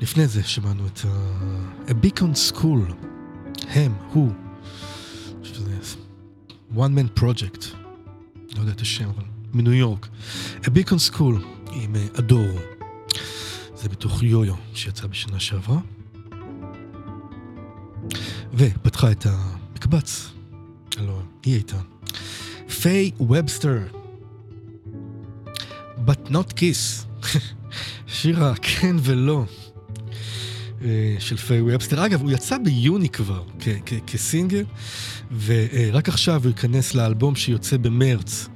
לפני 0.02 0.28
זה 0.28 0.44
שמענו 0.44 0.88
את 0.88 1.00
ה... 1.06 1.38
A 1.88 1.92
Beacon 1.92 2.52
School, 2.52 2.94
הם, 3.68 3.94
הוא, 4.14 4.32
one 6.76 6.78
man 6.78 7.20
project, 7.20 7.66
לא 8.56 8.60
יודע 8.60 8.72
את 8.72 8.82
השם, 8.82 9.10
אבל 9.10 9.24
מניו 9.54 9.74
יורק. 9.74 10.08
A 10.62 10.68
Beacon 10.68 11.12
School 11.14 11.44
עם 11.72 11.96
אה, 11.96 12.06
אדור, 12.20 12.60
זה 13.76 13.90
בתוך 13.90 14.24
יויו 14.24 14.56
שיצא 14.74 15.08
בשנה 15.08 15.40
שעברה. 15.40 15.80
ופתחה 18.54 19.12
את 19.12 19.26
המקבץ, 19.26 20.30
הלוא 20.98 21.22
היא 21.44 21.54
הייתה. 21.54 21.78
פיי 22.82 23.12
ובסטר, 23.20 23.80
but 26.06 26.30
not 26.30 26.54
kiss, 26.60 27.06
שיר 28.08 28.44
הכן 28.44 28.96
ולא 29.00 29.46
אה, 30.82 31.16
של 31.20 31.38
פיי 31.38 31.62
ובסטר. 31.62 32.06
אגב, 32.06 32.22
הוא 32.22 32.32
יצא 32.32 32.58
ביוני 32.58 33.10
כבר 33.10 33.44
כסינגל, 34.08 34.66
ורק 35.46 36.10
עכשיו 36.10 36.42
הוא 36.44 36.50
ייכנס 36.50 36.96
לאלבום 36.96 37.36
שיוצא 37.36 37.78
במרץ, 37.78 38.48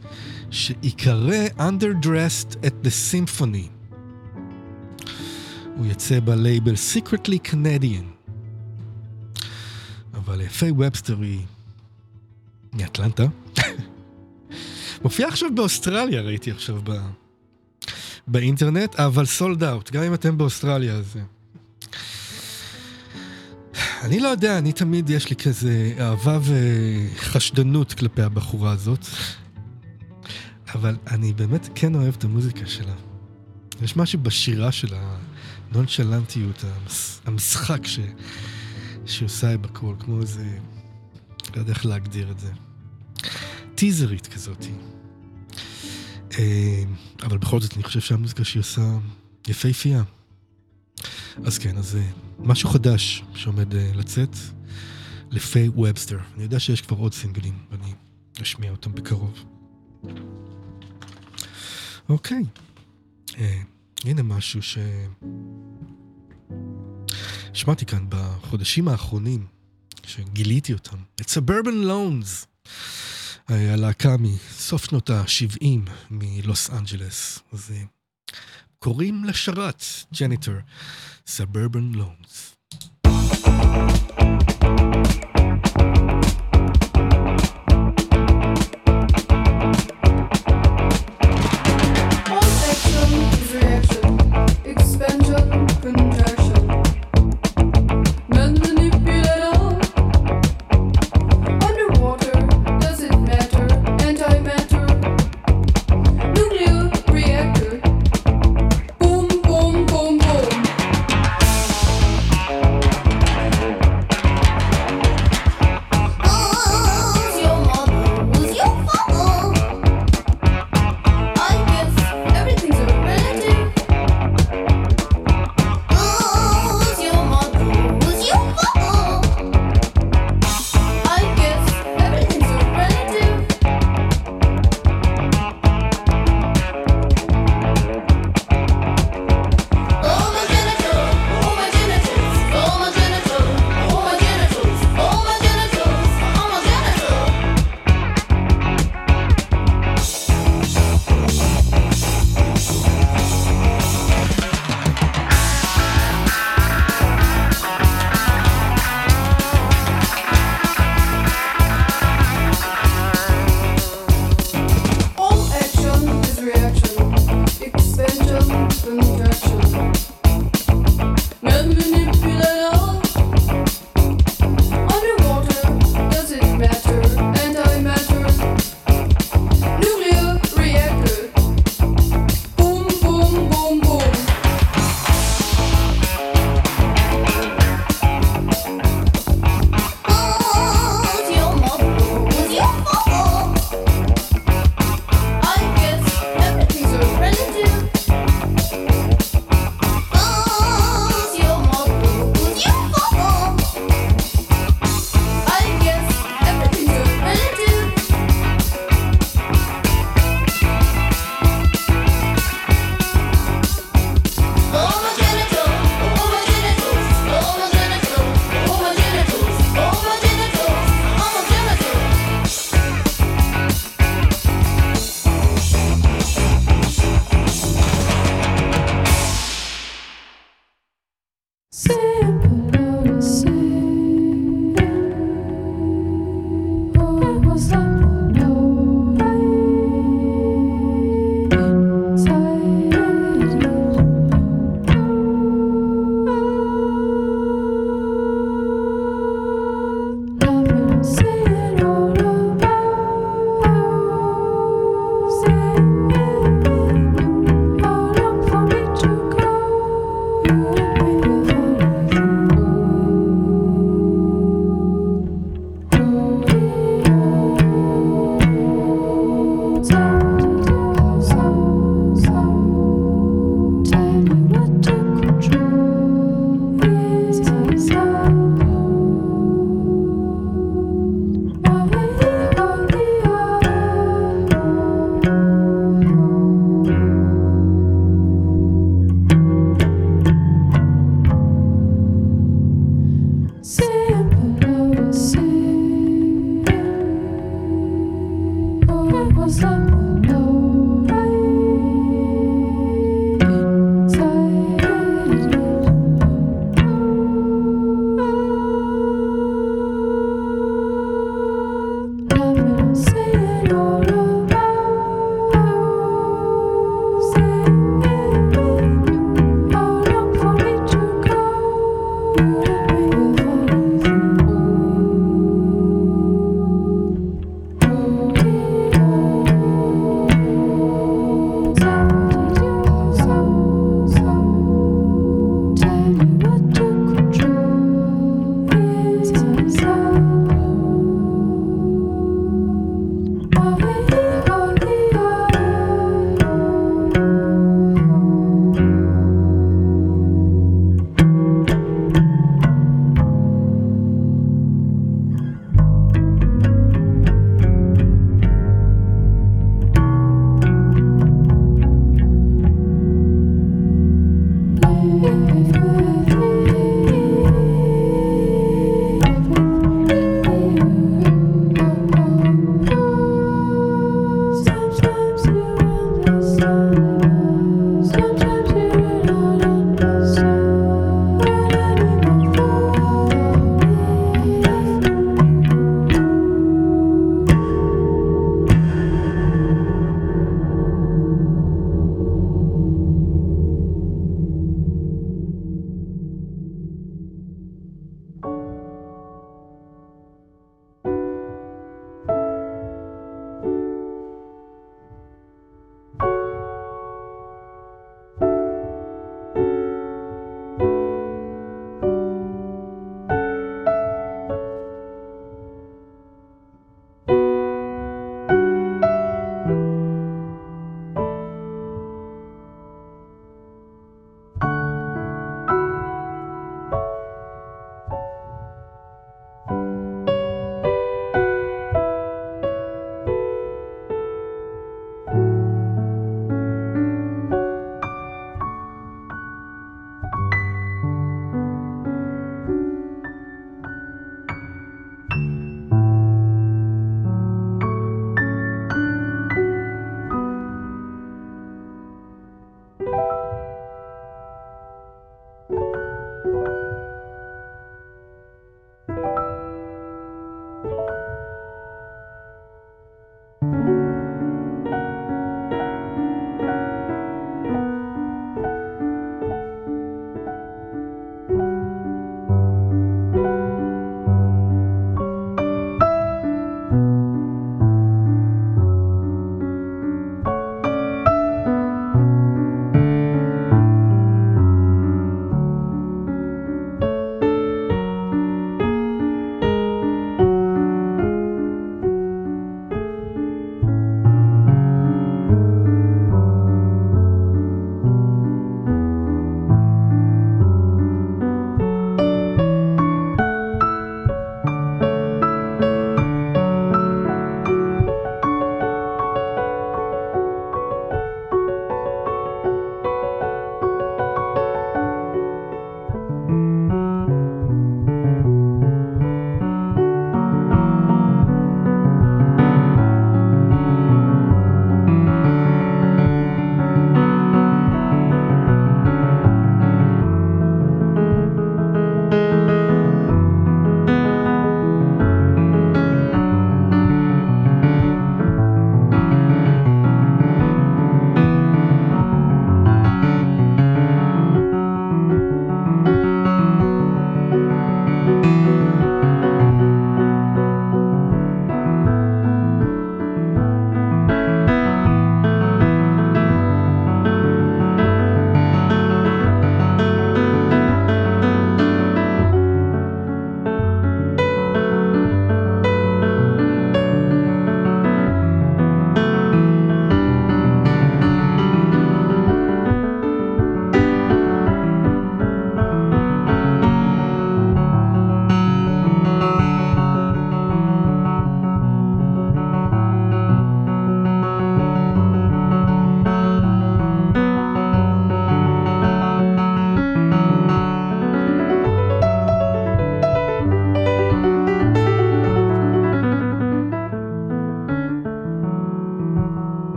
שיקרא 0.51 1.47
Underdressed 1.57 2.55
at 2.63 2.85
the 2.85 2.89
Symphony. 3.11 3.67
הוא 5.77 5.85
יצא 5.85 6.19
בלייבל 6.19 6.73
Secretly 6.73 7.51
Canadian. 7.51 8.17
אבל 10.13 10.47
פיי 10.47 10.71
ובסטר 10.71 11.21
היא 11.21 11.41
מאטלנטה. 12.73 13.25
מופיע 15.03 15.27
עכשיו 15.27 15.49
באוסטרליה, 15.55 16.21
ראיתי 16.21 16.51
עכשיו 16.51 16.79
ב... 16.83 16.91
באינטרנט, 18.27 18.95
אבל 18.95 19.25
סולד 19.25 19.63
אאוט, 19.63 19.91
גם 19.91 20.03
אם 20.03 20.13
אתם 20.13 20.37
באוסטרליה, 20.37 20.93
אז... 20.93 21.17
אה, 21.17 21.23
אני 24.01 24.19
לא 24.19 24.27
יודע, 24.27 24.57
אני 24.57 24.71
תמיד 24.71 25.09
יש 25.09 25.29
לי 25.29 25.35
כזה 25.35 25.93
אהבה 25.99 26.39
וחשדנות 26.41 27.93
כלפי 27.93 28.21
הבחורה 28.21 28.71
הזאת, 28.71 29.05
אבל 30.75 30.95
אני 31.07 31.33
באמת 31.33 31.69
כן 31.75 31.95
אוהב 31.95 32.15
את 32.17 32.23
המוזיקה 32.23 32.65
שלה. 32.65 32.93
יש 33.81 33.97
משהו 33.97 34.19
בשירה 34.19 34.71
שלה, 34.71 35.17
נונשלנטיות, 35.71 36.63
המס... 36.63 37.21
המשחק 37.25 37.87
ש... 37.87 37.99
שהיא 39.05 39.25
עושה 39.25 39.57
בקול, 39.57 39.95
כמו 39.99 40.21
איזה... 40.21 40.57
לא 41.55 41.59
יודע 41.59 41.73
איך 41.73 41.85
להגדיר 41.85 42.31
את 42.31 42.39
זה. 42.39 42.51
טיזרית 43.75 44.27
כזאת. 44.27 44.65
אה, 46.39 46.83
אבל 47.23 47.37
בכל 47.37 47.61
זאת, 47.61 47.73
אני 47.75 47.83
חושב 47.83 47.99
שהמוזיקה 47.99 48.43
שהיא 48.43 48.59
עושה 48.59 48.81
יפהפייה. 49.47 50.03
אז 51.43 51.57
כן, 51.57 51.77
אז 51.77 51.95
אה, 51.95 52.09
משהו 52.39 52.69
חדש 52.69 53.23
שעומד 53.35 53.75
אה, 53.75 53.91
לצאת 53.95 54.35
לפיי 55.31 55.67
ובסטר. 55.67 56.19
אני 56.35 56.43
יודע 56.43 56.59
שיש 56.59 56.81
כבר 56.81 56.97
עוד 56.97 57.13
סינגלים, 57.13 57.57
ואני 57.71 57.93
אשמיע 58.41 58.71
אותם 58.71 58.95
בקרוב. 58.95 59.43
אוקיי, 62.09 62.43
אה, 63.37 63.61
הנה 64.05 64.23
משהו 64.23 64.61
ש... 64.61 64.77
שמעתי 67.53 67.85
כאן 67.85 68.05
בחודשים 68.09 68.87
האחרונים, 68.87 69.45
שגיליתי 70.05 70.73
אותם, 70.73 70.97
את 71.21 71.25
Suburban 71.25 71.87
Loans, 71.87 72.45
אה, 72.65 72.71
הלהקה 73.49 74.15
מסוף 74.19 74.85
שנות 74.85 75.09
ה-70 75.09 75.89
מלוס 76.11 76.69
אנג'לס. 76.69 77.39
אז 77.53 77.71
אה, 77.71 77.83
קוראים 78.79 79.25
לשרת, 79.25 79.83
ג'ניטור, 80.19 80.53
Suburban 81.27 81.95
Loans. 81.95 82.46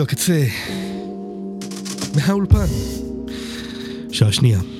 רדיו 0.00 0.12
הקצה, 0.12 0.44
מהאולפן, 2.14 2.66
שעה 4.12 4.32
שנייה. 4.32 4.79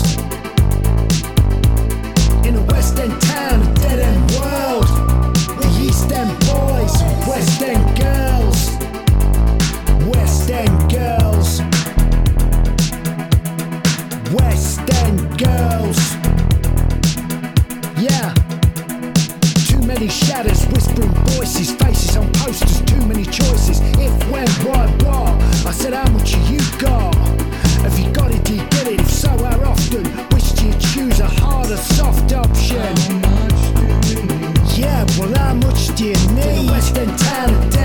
If, 24.33 24.63
when, 24.63 24.73
why, 24.73 24.87
what? 25.03 25.67
I 25.67 25.71
said, 25.71 25.93
how 25.93 26.09
much 26.11 26.31
have 26.31 26.49
you 26.49 26.59
got? 26.79 27.15
Have 27.83 27.99
you 27.99 28.11
got 28.11 28.31
it, 28.31 28.43
do 28.43 28.55
you 28.55 28.65
get 28.69 28.87
it? 28.87 29.01
If 29.01 29.09
so, 29.09 29.29
how 29.29 29.61
often? 29.63 30.05
Which 30.33 30.53
do 30.53 30.67
you 30.67 30.73
choose, 30.79 31.19
a 31.19 31.27
hard 31.27 31.71
or 31.71 31.77
soft 31.77 32.31
option? 32.33 32.95
Yeah, 34.75 35.05
well, 35.19 35.33
how 35.35 35.53
much 35.55 35.93
do 35.95 36.05
you 36.05 36.13
need? 36.33 36.65
The 36.65 36.67
West 36.71 36.97
End 36.97 37.19
town, 37.19 37.80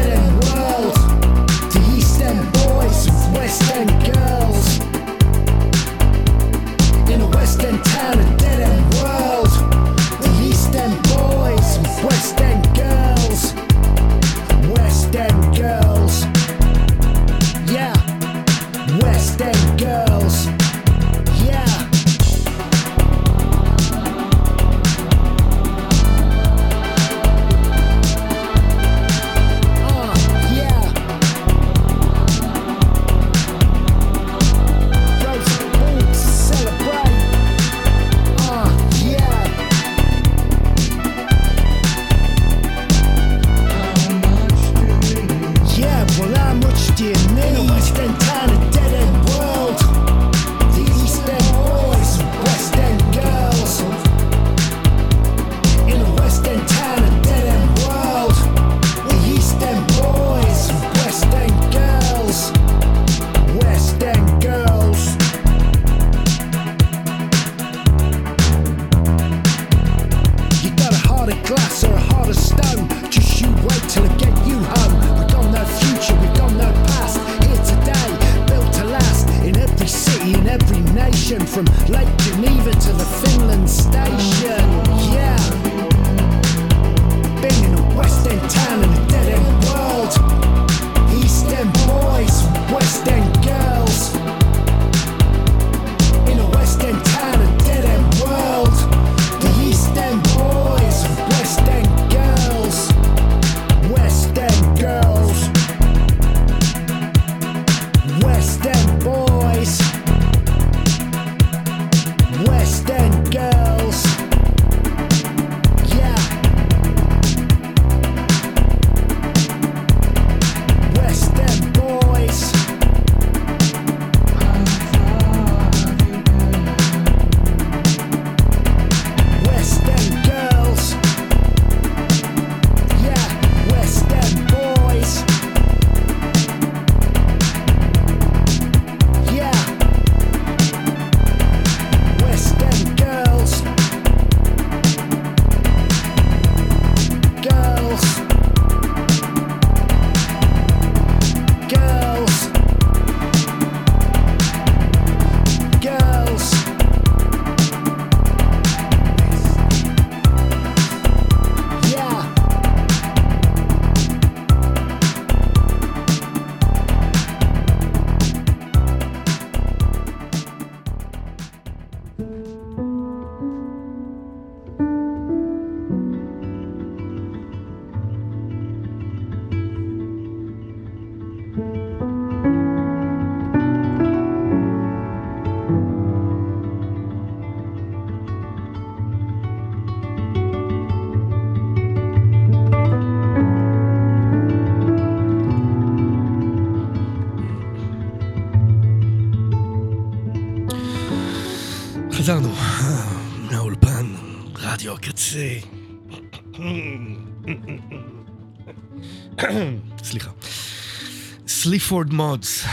Sleaford 211.87 212.13
Mods, 212.13 212.65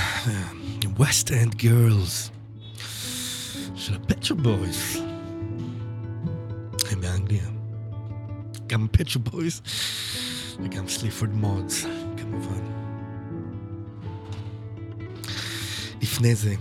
West 0.98 1.32
End 1.32 1.56
Girls, 1.56 2.30
של 3.76 3.94
ה 3.94 3.99
Pet 3.99 4.15
Shop 4.15 4.36
Boys. 4.36 4.98
הם 6.92 7.02
באנגליה. 7.02 7.48
גם 8.68 8.88
Pet 8.92 9.04
Shop 9.04 9.20
Boys 9.20 9.62
וגם 10.64 10.90
Sleaford 10.90 11.34
Mods, 11.34 11.86
כמובן. 12.18 12.62
לפני 16.02 16.36
זה, 16.36 16.56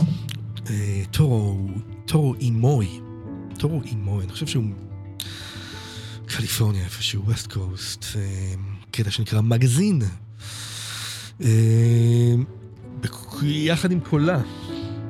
אה, 0.71 1.03
Toro, 1.11 1.67
Toro 2.07 2.35
y 2.35 2.48
Moi, 2.48 3.01
Toro 3.59 3.83
y 3.83 3.91
Moi, 3.91 4.25
אני 4.25 4.33
חושב 4.33 4.47
שהוא 4.47 4.65
קליפורניה, 6.27 6.85
איפשהו, 6.85 7.25
West 7.25 7.53
Coast, 7.53 8.05
אה, 8.17 8.55
קטע 8.91 9.11
שנקרא 9.11 9.41
מגזין. 9.41 10.03
אה, 11.45 12.35
יחד 13.43 13.93
עם 13.93 14.01
קולה, 14.01 14.41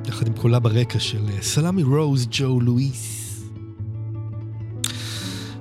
יחד 0.05 0.27
עם 0.27 0.33
קולה 0.33 0.59
ברקע 0.59 0.99
של 0.99 1.29
אה, 1.29 1.41
סלמי 1.41 1.83
רוז 1.83 2.27
ג'ו 2.31 2.61
לואיס. 2.61 3.39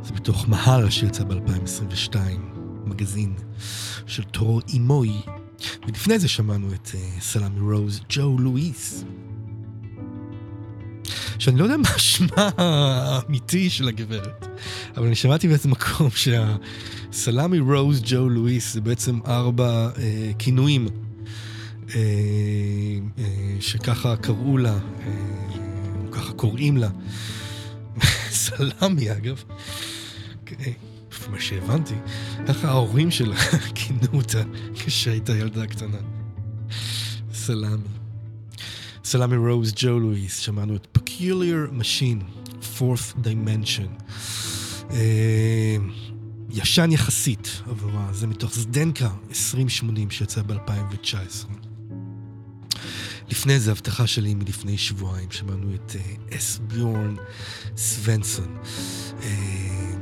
זה 0.03 0.15
מתוך 0.15 0.49
מהרה 0.49 0.91
שיצא 0.91 1.25
ב-2022, 1.25 2.17
מגזין 2.87 3.35
של 4.07 4.23
טרו 4.23 4.61
אימוי. 4.69 5.13
ולפני 5.87 6.19
זה 6.19 6.29
שמענו 6.29 6.73
את 6.75 6.91
אה, 6.95 7.21
סלמי 7.21 7.61
רוז 7.61 8.01
ג'ו 8.09 8.39
לואיס. 8.39 9.05
שאני 11.43 11.59
לא 11.59 11.65
יודע 11.65 11.77
מה 11.77 11.99
שמה 11.99 12.51
האמיתי 12.57 13.71
של 13.71 13.89
הגברת, 13.89 14.47
אבל 14.97 15.07
אני 15.07 15.15
שמעתי 15.15 15.49
באיזה 15.49 15.69
מקום 15.69 16.09
שהסלמי 16.11 17.59
רוז 17.59 18.03
ג'ו 18.05 18.29
לואיס 18.29 18.75
זה 18.75 18.81
בעצם 18.81 19.19
ארבע 19.27 19.91
אה, 19.99 20.31
כינויים 20.39 20.89
אה, 21.95 22.01
אה, 23.19 23.57
שככה 23.61 24.17
קראו 24.17 24.59
לה, 24.59 24.73
אה, 24.73 25.13
ככה 26.13 26.33
קוראים 26.33 26.77
לה. 26.77 26.89
סלמי 28.45 29.13
אגב, 29.13 29.45
אה, 30.61 30.73
מה 31.31 31.41
שהבנתי, 31.41 31.95
ככה 32.49 32.69
ההורים 32.69 33.11
שלה 33.11 33.37
כינו 33.75 34.09
אותה 34.13 34.43
כשהייתה 34.75 35.37
ילדה 35.37 35.67
קטנה. 35.67 35.99
סלמי. 37.33 37.89
סלמי 39.05 39.37
רוז 39.37 39.73
ג'ו 39.77 40.01
לואיס, 40.01 40.39
שמענו 40.39 40.77
את 40.77 40.92
Peculiar 41.23 41.69
Machine, 41.71 42.23
Fourth 42.79 43.15
Dimension. 43.25 44.03
אה, 44.91 45.77
ישן 46.51 46.93
יחסית 46.93 47.63
עבורה, 47.67 48.13
זה 48.13 48.27
מתוך 48.27 48.55
Zdenka 48.55 49.11
2080 49.29 50.11
שיצא 50.11 50.43
ב-2019. 50.43 51.49
לפני 53.29 53.61
זה 53.61 53.71
הבטחה 53.71 54.07
שלי 54.07 54.35
מלפני 54.35 54.79
שבועיים, 54.79 55.31
שמענו 55.31 55.75
את 55.75 55.97
אה, 55.97 56.37
אסביורן 56.37 57.15
סוונסון. 57.77 58.59
אה, 59.23 59.95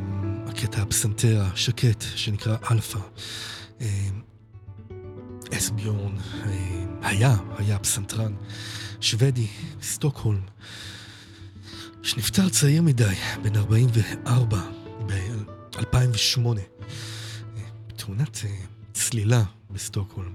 הקטע 0.47 0.82
הפסנתר 0.82 1.42
השקט 1.42 2.05
שנקרא 2.14 2.56
אלפא. 2.70 2.98
אה, 3.80 4.09
אסביורן 5.52 6.16
אה, 6.16 6.84
היה, 7.02 7.36
היה 7.59 7.78
פסנתרן 7.78 8.32
שוודי, 9.01 9.47
סטוקהולם, 9.82 10.40
שנפטר 12.02 12.48
צעיר 12.48 12.82
מדי, 12.82 13.14
בן 13.43 13.56
44, 13.56 14.60
ב-2008, 15.06 16.40
בתאונת 17.89 18.39
צלילה 18.93 19.43
בסטוקהולם. 19.70 20.35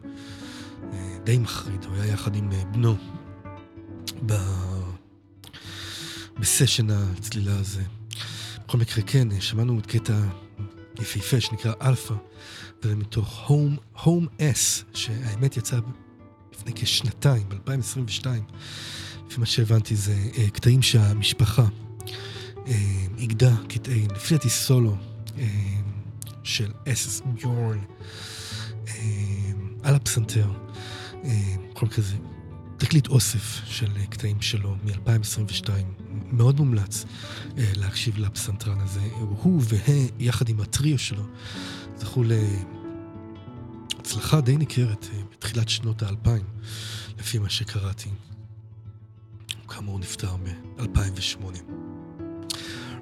אה, 0.94 1.18
די 1.24 1.38
מחריד, 1.38 1.86
הוא 1.86 1.96
היה 1.96 2.14
יחד 2.14 2.36
עם 2.36 2.52
אה, 2.52 2.66
בנו 2.66 2.96
ב... 4.26 4.34
בסשן 6.40 6.88
הצלילה 6.90 7.60
הזה. 7.60 7.84
בכל 8.68 8.78
מקרה, 8.78 9.04
כן, 9.04 9.32
אה, 9.32 9.42
שמענו 9.42 9.80
את 9.80 9.86
קטע 9.86 10.14
יפהפה 11.00 11.42
שנקרא 11.42 11.74
אלפא, 11.82 12.14
וזה 12.84 12.96
מתוך 12.96 13.50
Home, 13.50 14.00
Home 14.00 14.40
S, 14.40 14.84
שהאמת 14.94 15.58
יצא 15.58 15.80
לפני 16.54 16.74
כשנתיים, 16.76 17.50
ב-2022. 17.50 18.26
לפי 19.36 19.40
מה 19.40 19.46
שהבנתי 19.46 19.96
זה 19.96 20.16
אה, 20.38 20.50
קטעים 20.50 20.82
שהמשפחה 20.82 21.66
אה, 22.68 22.74
איגדה 23.18 23.56
קטעי, 23.68 24.08
לפי 24.16 24.34
דעתי 24.34 24.50
סולו 24.50 24.96
אה, 25.38 25.48
של 26.44 26.72
אס 26.88 27.22
ביורן 27.26 27.80
אה, 28.88 28.94
על 29.84 29.96
הפסנתר. 29.96 30.48
אה, 31.24 31.56
כל 31.74 31.88
כזה, 31.88 32.16
תקליט 32.78 33.08
אוסף 33.08 33.62
של 33.66 33.88
אה, 33.98 34.06
קטעים 34.06 34.42
שלו 34.42 34.76
מ-2022. 34.84 35.70
מאוד 36.32 36.58
מומלץ 36.60 37.06
אה, 37.58 37.72
להקשיב 37.76 38.18
לפסנתרן 38.18 38.80
הזה. 38.80 39.02
הוא 39.20 39.62
והא, 39.64 40.08
יחד 40.20 40.50
עם 40.50 40.62
הטריו 40.62 41.00
שלו, 41.00 41.24
זכו 41.98 42.24
להצלחה 43.98 44.42
די 44.42 44.58
ניכרת 44.58 45.08
אה, 45.14 45.20
בתחילת 45.32 45.70
שנות 45.70 46.04
האלפיים, 46.04 46.46
לפי 47.20 47.40
מה 47.40 47.50
שקראתי. 47.50 48.10
כאמור 49.76 50.00
נפטר 50.00 50.36
ב-2008. 50.36 51.46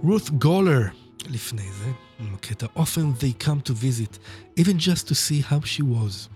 רות 0.03 0.29
גולר 0.29 0.81
לפני 1.29 1.61
זה, 1.61 1.91
עם 2.19 2.33
הקטע 2.33 2.65
Often 2.75 3.21
they 3.21 3.43
come 3.45 3.69
to 3.69 3.73
visit, 3.73 4.17
even 4.59 4.79
just 4.79 5.07
to 5.07 5.13
see 5.13 5.51
how 5.51 5.65
she 5.65 5.83
was. 5.83 6.29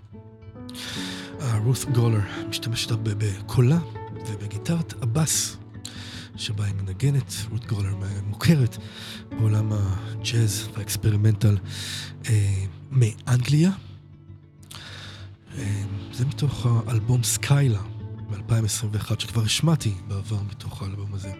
רות 1.64 1.84
גולר 1.92 2.20
משתמשת 2.48 2.90
הרבה 2.90 3.10
בקולה 3.14 3.78
ובגיטרת 4.26 5.02
הבאס 5.02 5.56
שבה 6.36 6.64
היא 6.64 6.74
מנגנת. 6.74 7.32
רות 7.50 7.66
גולר 7.66 7.94
מוכרת 8.26 8.76
בעולם 9.30 9.72
הג'אז 9.72 10.68
והאקספרימנטל 10.74 11.56
אה, 12.28 12.64
מאנגליה. 12.90 13.70
אה, 15.58 15.82
זה 16.12 16.26
מתוך 16.26 16.66
האלבום 16.86 17.22
סקיילה 17.22 17.80
ב-2021, 18.30 19.20
שכבר 19.20 19.42
השמעתי 19.42 19.94
בעבר 20.08 20.42
מתוך 20.42 20.82
האלבום 20.82 21.14
הזה. 21.14 21.32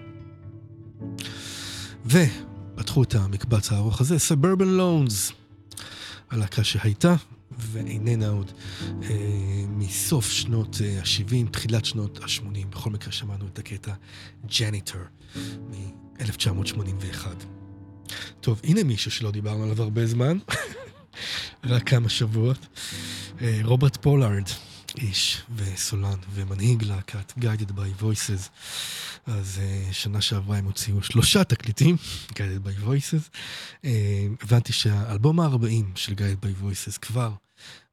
ופתחו 2.07 3.03
את 3.03 3.15
המקבץ 3.15 3.73
הארוך 3.73 4.01
הזה, 4.01 4.17
Suburban 4.17 4.79
Loans, 4.81 5.33
הלהקה 6.31 6.65
שהייתה 6.65 7.15
ואיננה 7.59 8.29
עוד 8.29 8.53
אה, 9.03 9.65
מסוף 9.69 10.31
שנות 10.31 10.77
אה, 10.85 10.99
ה-70, 11.01 11.51
תחילת 11.51 11.85
שנות 11.85 12.19
ה-80. 12.23 12.67
בכל 12.71 12.91
מקרה 12.91 13.13
שמענו 13.13 13.47
את 13.47 13.59
הקטע 13.59 13.93
Janitor 14.59 15.01
מ-1981. 15.71 17.27
טוב, 18.41 18.61
הנה 18.65 18.85
מישהו 18.85 19.11
שלא 19.11 19.31
דיברנו 19.31 19.63
עליו 19.63 19.83
הרבה 19.83 20.07
זמן, 20.07 20.39
רק 21.65 21.89
כמה 21.89 22.09
שבועות. 22.09 22.67
אה, 23.41 23.61
רוברט 23.63 23.97
פולארד, 23.97 24.49
איש 24.99 25.43
וסולן 25.55 26.19
ומנהיג 26.31 26.85
להקת 26.85 27.33
Guided 27.39 27.71
by 27.71 28.03
Voices. 28.03 28.49
אז 29.27 29.61
uh, 29.61 29.93
שנה 29.93 30.21
שעברה 30.21 30.59
הם 30.59 30.65
הוציאו 30.65 31.03
שלושה 31.03 31.45
תקליטים, 31.45 31.97
Guided 32.29 32.67
by 32.67 32.87
Voices. 32.87 33.37
Uh, 33.83 33.87
הבנתי 34.43 34.73
שהאלבום 34.73 35.41
ה-40 35.41 35.85
של 35.95 36.13
Guided 36.13 36.45
by 36.45 36.63
Voices 36.63 36.99
כבר 36.99 37.33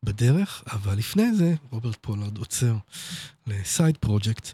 בדרך, 0.03 0.63
אבל 0.71 0.97
לפני 0.97 1.35
זה 1.35 1.55
רוברט 1.69 1.97
פולארד 2.01 2.37
עוצר 2.37 2.75
לסייד 3.47 3.97
פרויקט 3.97 4.51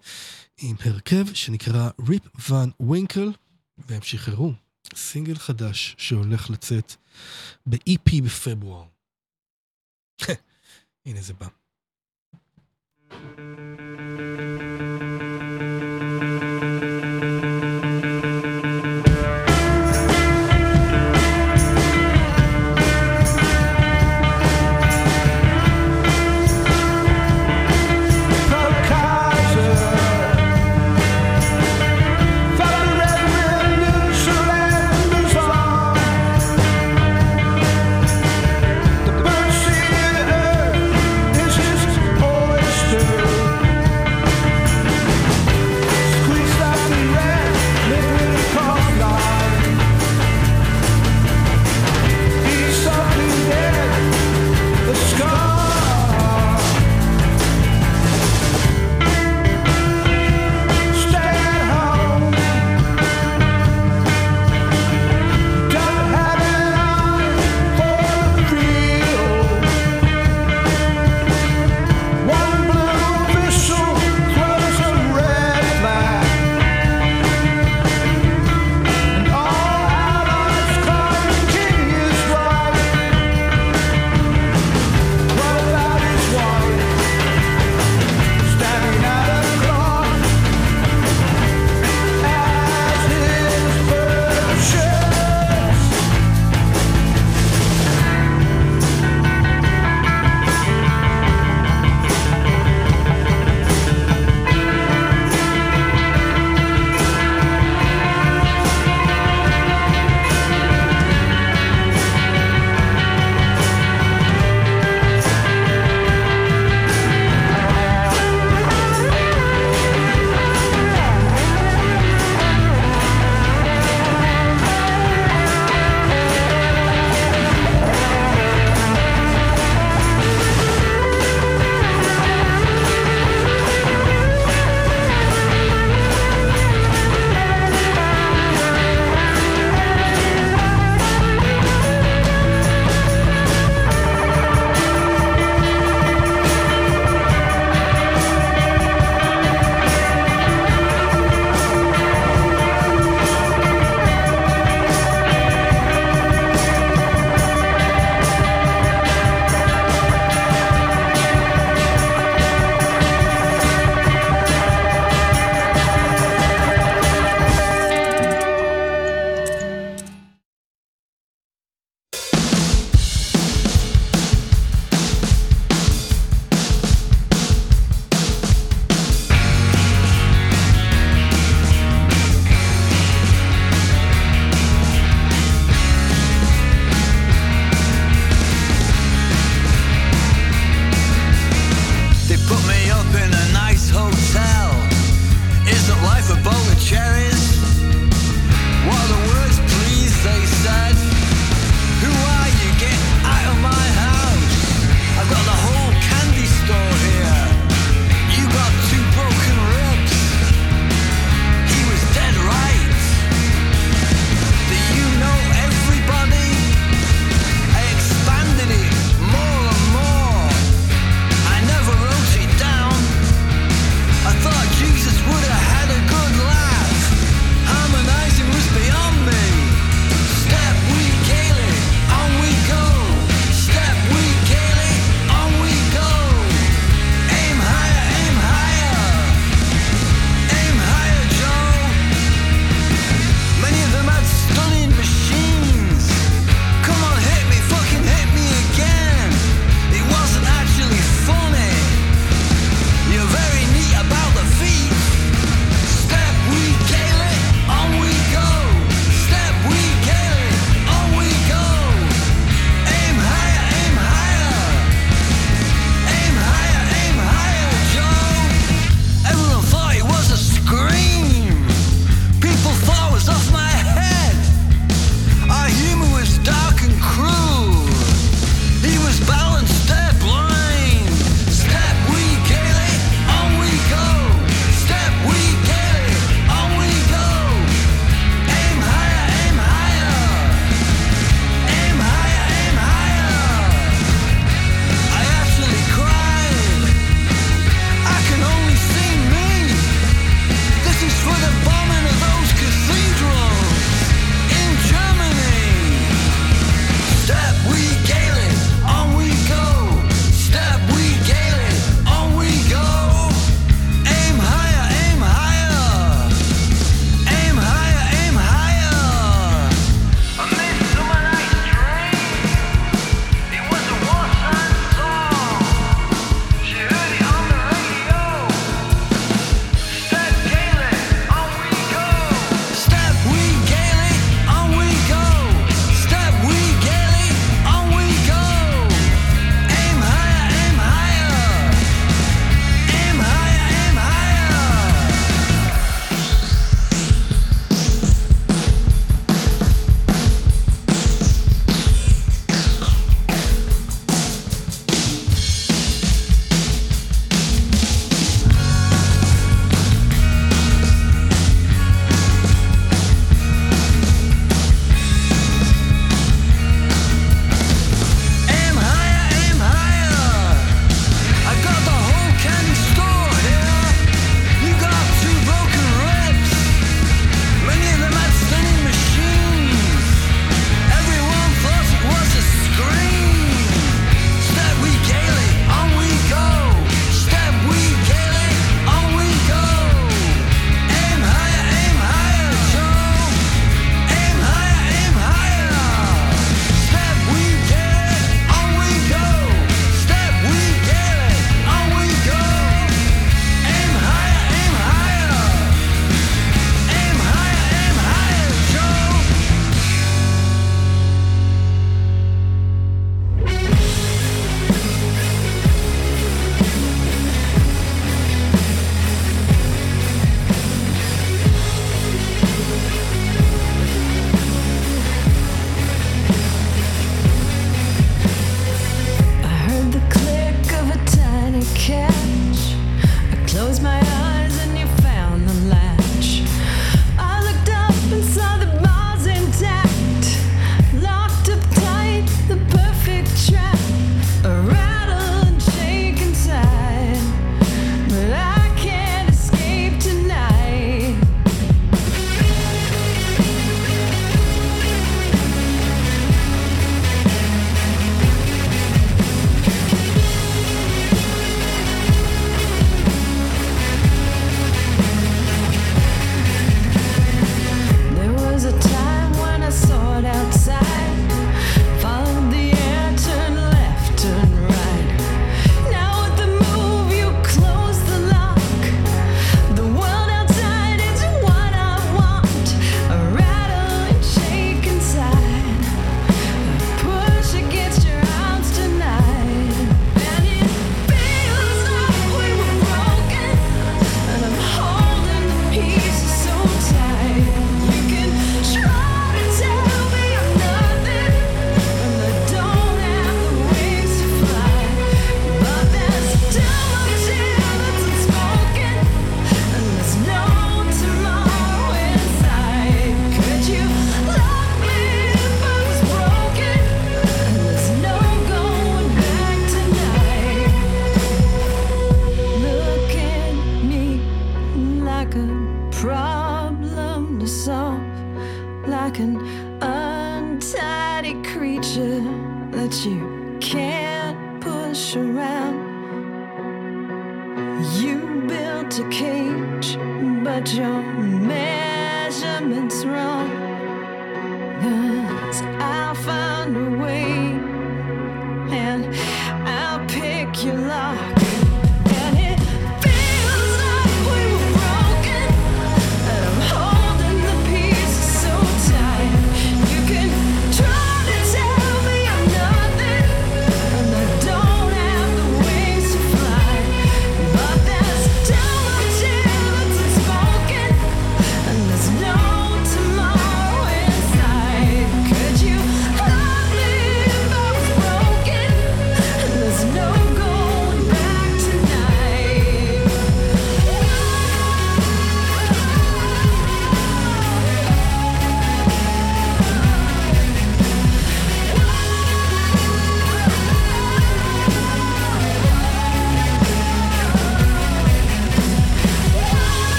עם 0.57 0.75
הרכב 0.85 1.33
שנקרא 1.33 1.89
ריפ 2.07 2.49
ואן 2.49 2.69
ווינקל, 2.79 3.31
והם 3.77 4.01
שחררו 4.01 4.53
סינגל 4.95 5.35
חדש 5.35 5.95
שהולך 5.97 6.49
לצאת 6.49 6.95
ב-EP 7.65 8.21
בפברואר. 8.23 8.85
הנה 11.05 11.21
זה 11.21 11.33
בא. 11.33 11.60
thank 13.11 13.39
you 14.39 14.50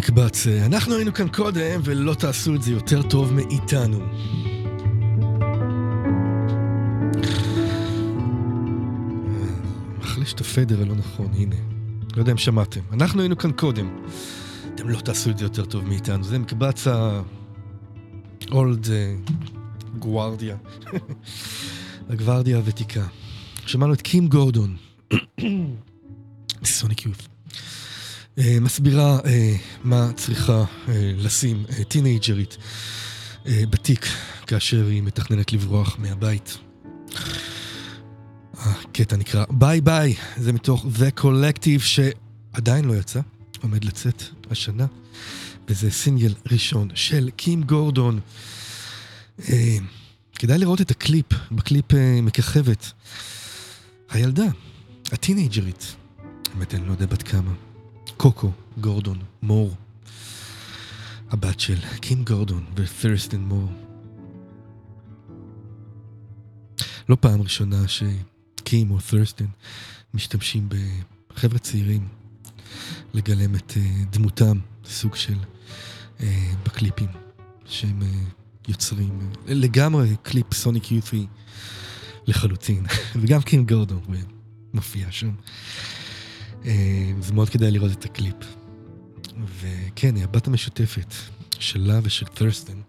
המקבץ. 0.00 0.46
אנחנו 0.46 0.94
היינו 0.94 1.14
כאן 1.14 1.28
קודם, 1.28 1.80
ולא 1.84 2.14
תעשו 2.14 2.54
את 2.54 2.62
זה 2.62 2.72
יותר 2.72 3.02
טוב 3.02 3.32
מאיתנו. 3.32 3.98
מחליש 9.98 10.32
את 10.32 10.40
הפדר 10.40 10.82
הלא 10.82 10.94
נכון, 10.94 11.26
הנה. 11.34 11.56
לא 12.16 12.22
יודע 12.22 12.32
אם 12.32 12.38
שמעתם. 12.38 12.80
אנחנו 12.92 13.20
היינו 13.20 13.38
כאן 13.38 13.52
קודם. 13.52 13.96
אתם 14.74 14.88
לא 14.88 15.00
תעשו 15.00 15.30
את 15.30 15.38
זה 15.38 15.44
יותר 15.44 15.64
טוב 15.64 15.84
מאיתנו. 15.84 16.24
זה 16.24 16.38
מקבץ 16.38 16.86
ה... 16.86 17.22
אולד 18.52 18.86
גווארדיה. 19.98 20.56
הגווארדיה 22.10 22.56
הוותיקה. 22.56 23.06
שמענו 23.66 23.92
את 23.92 24.02
קים 24.02 24.28
גורדון. 24.28 24.76
Sonic 26.64 27.06
Youth. 27.06 27.29
אה, 28.38 28.60
מסבירה 28.60 29.18
אה, 29.24 29.56
מה 29.84 30.10
צריכה 30.16 30.64
אה, 30.88 31.12
לשים 31.16 31.64
טינאייג'רית 31.88 32.56
בתיק 33.46 34.06
כאשר 34.46 34.86
היא 34.86 35.02
מתכננת 35.02 35.52
לברוח 35.52 35.96
מהבית. 35.98 36.58
הקטע 38.54 39.16
נקרא 39.16 39.44
Bye 39.50 39.80
Bye, 39.80 40.14
זה 40.36 40.52
מתוך 40.52 40.84
The 40.84 41.20
Collective 41.20 41.80
שעדיין 41.80 42.84
לא 42.84 42.94
יצא, 42.94 43.20
עומד 43.62 43.84
לצאת 43.84 44.22
השנה, 44.50 44.86
וזה 45.68 45.90
סינגל 45.90 46.34
ראשון 46.52 46.88
של 46.94 47.30
קים 47.36 47.62
גורדון. 47.62 48.20
אה, 49.48 49.76
כדאי 50.34 50.58
לראות 50.58 50.80
את 50.80 50.90
הקליפ, 50.90 51.26
בקליפ 51.52 51.94
אה, 51.94 52.20
מככבת. 52.22 52.92
הילדה, 54.10 54.46
הטינג'רית, 55.12 55.94
האמת 56.54 56.74
אני 56.74 56.86
לא 56.86 56.92
יודע 56.92 57.06
בת 57.06 57.22
כמה. 57.22 57.69
קוקו 58.22 58.50
גורדון 58.80 59.18
מור, 59.42 59.76
הבת 61.30 61.60
של 61.60 61.78
קים 62.00 62.24
גורדון 62.24 62.64
ופרסטין 62.76 63.40
מור. 63.40 63.68
לא 67.08 67.16
פעם 67.20 67.42
ראשונה 67.42 67.76
שקים 67.88 68.90
או 68.90 68.98
ת'רסטין 69.10 69.46
משתמשים 70.14 70.68
בחבר'ה 71.32 71.58
צעירים 71.58 72.08
לגלם 73.14 73.54
את 73.54 73.72
אה, 73.76 74.04
דמותם, 74.10 74.58
סוג 74.84 75.14
של 75.14 75.38
אה, 76.20 76.52
בקליפים 76.64 77.08
שהם 77.66 78.02
אה, 78.02 78.08
יוצרים. 78.68 79.30
לגמרי 79.46 80.16
קליפ 80.22 80.54
Sonic 80.54 80.92
Youth 80.92 81.20
י 81.20 81.26
לחלוטין, 82.26 82.86
וגם 83.20 83.42
קים 83.42 83.66
גורדון 83.66 84.00
מופיע 84.74 85.06
שם. 85.10 85.30
אה, 86.64 87.12
זה 87.20 87.32
מאוד 87.32 87.48
כדאי 87.48 87.70
לראות 87.70 87.92
את 87.92 88.04
הקליפ. 88.04 88.36
וכן, 89.60 90.16
היא 90.16 90.24
הבת 90.24 90.46
המשותפת 90.46 91.14
שלה 91.58 92.00
ושל 92.02 92.26
ת'רסטון. 92.26 92.82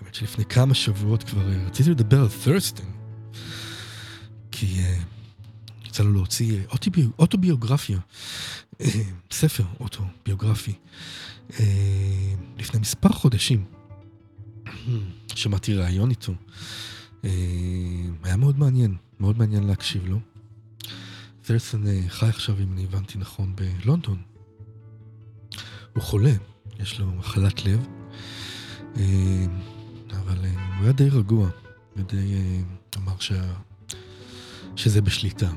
באמת 0.00 0.14
שלפני 0.14 0.44
כמה 0.44 0.74
שבועות 0.74 1.22
כבר 1.22 1.52
אה, 1.52 1.66
רציתי 1.66 1.90
לדבר 1.90 2.20
על 2.20 2.28
ת'רסטון, 2.44 2.86
כי 4.50 4.78
אה, 4.78 4.98
יצא 5.86 6.02
לו 6.02 6.12
להוציא 6.12 6.60
אוטוביו, 6.72 7.08
אוטוביוגרפיה, 7.18 7.98
ספר 9.30 9.64
אוטוביוגרפי, 9.80 10.72
לפני 12.58 12.80
מספר 12.80 13.08
חודשים. 13.08 13.64
שמעתי 15.34 15.74
ראיון 15.74 16.10
איתו. 16.10 16.32
היה 18.22 18.36
מאוד 18.36 18.58
מעניין, 18.58 18.96
מאוד 19.20 19.38
מעניין 19.38 19.64
להקשיב 19.64 20.06
לו. 20.06 20.18
ת'רסטין 21.48 21.86
אה, 21.86 22.00
חי 22.08 22.26
עכשיו, 22.26 22.56
אם 22.62 22.72
אני 22.72 22.84
הבנתי 22.84 23.18
נכון, 23.18 23.54
בלונדון. 23.56 24.22
הוא 25.94 26.02
חולה, 26.02 26.32
יש 26.80 27.00
לו 27.00 27.06
מחלת 27.06 27.64
לב, 27.64 27.86
אה, 28.96 29.46
אבל 30.10 30.44
אה, 30.44 30.50
הוא 30.50 30.82
היה 30.82 30.92
די 30.92 31.08
רגוע, 31.08 31.48
ודי 31.96 32.34
אמר 32.96 33.12
שה... 33.20 33.52
שזה 34.76 35.00
בשליטה. 35.00 35.50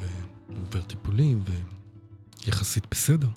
והוא 0.00 0.58
עובר 0.66 0.82
טיפולים, 0.82 1.44
ויחסית 2.46 2.86
בסדר. 2.90 3.28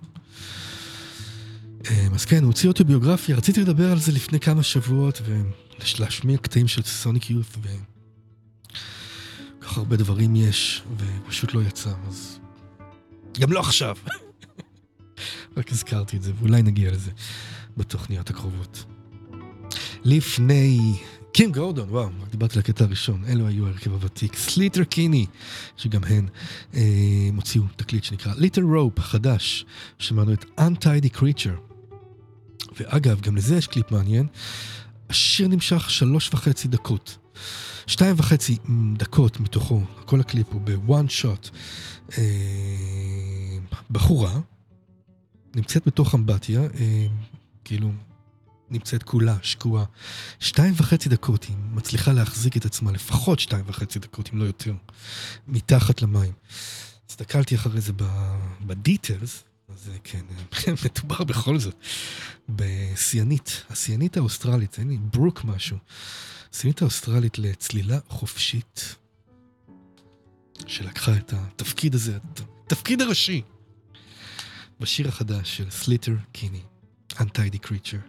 אז 2.14 2.26
כן, 2.26 2.44
הוא 2.44 2.48
הוציא 2.48 2.70
אוטוביוגרפיה, 2.70 3.36
רציתי 3.36 3.62
לדבר 3.62 3.92
על 3.92 4.00
זה 4.00 4.12
לפני 4.12 4.40
כמה 4.40 4.64
שבועות, 4.64 5.22
ולהשמיע 5.26 6.38
קטעים 6.38 6.68
של 6.68 6.82
סוניק 6.84 7.30
יות' 7.30 7.58
ו... 7.62 7.95
כך 9.66 9.78
הרבה 9.78 9.96
דברים 9.96 10.36
יש, 10.36 10.84
ופשוט 10.98 11.54
לא 11.54 11.62
יצא, 11.62 11.94
אז... 12.08 12.40
גם 13.40 13.52
לא 13.52 13.60
עכשיו. 13.60 13.96
רק 15.58 15.72
הזכרתי 15.72 16.18
את 16.18 16.24
זה, 16.24 16.32
ואולי 16.40 16.62
נגיע 16.62 16.92
לזה 16.92 17.12
בתוכניות 17.78 18.30
הקרובות. 18.30 18.86
לפני... 20.04 20.96
קים 21.34 21.52
גורדון, 21.52 21.90
וואו, 21.90 22.10
דיברתי 22.30 22.54
על 22.54 22.60
הקטע 22.60 22.84
הראשון, 22.84 23.24
אלו 23.28 23.48
היו 23.48 23.66
ההרכב 23.66 23.92
הוותיק. 23.92 24.36
Sleater-Kinney, 24.36 25.26
שגם 25.78 26.04
הן 26.04 26.28
אה, 26.74 26.82
הוציאו 27.36 27.64
תקליט 27.76 28.04
שנקרא 28.04 28.34
Little 28.38 28.62
Rope, 28.62 29.00
חדש. 29.00 29.66
שמענו 30.00 30.34
את 30.34 30.46
Untidy 30.60 31.18
Creature. 31.18 31.74
ואגב, 32.80 33.22
גם 33.22 33.36
לזה 33.36 33.56
יש 33.56 33.68
קליפ 33.68 33.92
מעניין. 33.92 34.28
השיר 35.10 35.48
נמשך 35.48 35.90
שלוש 35.90 36.30
וחצי 36.34 36.68
דקות. 36.68 37.18
שתיים 37.88 38.16
וחצי 38.18 38.58
דקות 38.98 39.40
מתוכו, 39.40 39.82
כל 40.06 40.20
הקליפ 40.20 40.48
הוא 40.52 40.62
ב-one 40.62 41.10
shot. 41.10 41.50
אה, 42.18 42.24
בחורה 43.92 44.40
נמצאת 45.56 45.88
בתוך 45.88 46.16
אמבטיה, 46.16 46.62
אה, 46.62 47.08
כאילו 47.64 47.92
נמצאת 48.70 49.04
כולה, 49.04 49.38
שקועה. 49.42 49.86
שתיים 50.40 50.74
וחצי 50.78 51.10
דקות 51.10 51.44
היא 51.44 51.56
מצליחה 51.72 52.14
להחזיק 52.14 52.58
את 52.58 52.66
עצמה, 52.66 52.92
לפחות 52.92 53.40
שתיים 53.40 53.64
וחצי 53.68 54.00
דקות, 54.00 54.30
אם 54.34 54.40
לא 54.40 54.44
יותר, 54.44 54.74
מתחת 55.48 56.02
למים. 56.02 56.32
הסתכלתי 57.10 57.56
אחרי 57.56 57.82
זה 57.82 57.94
ב-details, 58.62 59.44
אז 59.70 59.90
כן, 60.04 60.26
מדובר 60.86 61.24
בכל 61.24 61.60
זאת 61.60 61.76
בשיאנית, 62.50 63.64
השיאנית 63.70 64.18
האוסטרלית, 64.18 64.80
אין 64.80 64.90
לי 64.90 64.98
ברוק 64.98 65.44
משהו. 65.44 65.78
השיאנית 66.54 66.82
האוסטרלית 66.82 67.40
לצלילה 67.40 68.00
חופשית, 68.10 68.96
שלקחה 70.68 71.18
את 71.18 71.34
התפקיד 71.34 71.96
הזה, 71.96 72.18
התפקיד 72.66 73.02
הראשי, 73.02 73.42
בשיר 74.80 75.08
החדש 75.08 75.58
של 75.58 75.70
סליטר 75.70 76.16
קיני, 76.32 76.62
Untidy 77.14 77.68
Creature. 77.68 78.02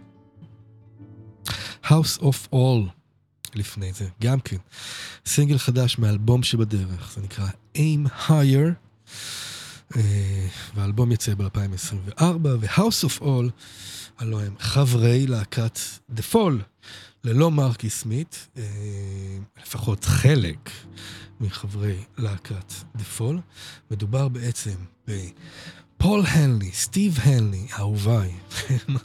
House 1.85 2.21
of 2.21 2.53
All. 2.53 2.91
לפני 3.55 3.93
זה, 3.93 4.09
גם 4.23 4.41
כן, 4.41 4.57
סינגל 5.27 5.59
חדש 5.59 5.99
מאלבום 5.99 6.43
שבדרך, 6.43 7.13
זה 7.15 7.23
נקרא 7.23 7.47
Aim 7.77 8.29
Higher, 8.29 8.73
והאלבום 10.75 11.13
יצא 11.13 11.35
ב-2024, 11.35 12.23
ו-House 12.61 13.09
of 13.09 13.23
All, 13.23 13.51
הלוא 14.19 14.41
הם 14.41 14.55
חברי 14.59 15.27
להקת 15.27 15.79
The 16.17 16.35
Fall, 16.35 16.63
ללא 17.25 17.51
מרקי 17.51 17.91
סמית, 17.91 18.49
אה, 18.57 18.63
לפחות 19.63 20.05
חלק 20.05 20.71
מחברי 21.41 21.97
להקת 22.19 22.73
The 22.99 23.19
Fall. 23.19 23.37
מדובר 23.91 24.29
בעצם 24.29 24.75
בפול 25.07 26.23
הנלי, 26.27 26.71
סטיב 26.73 27.19
הנלי, 27.23 27.67
אהוביי, 27.79 28.33
אני 28.69 28.97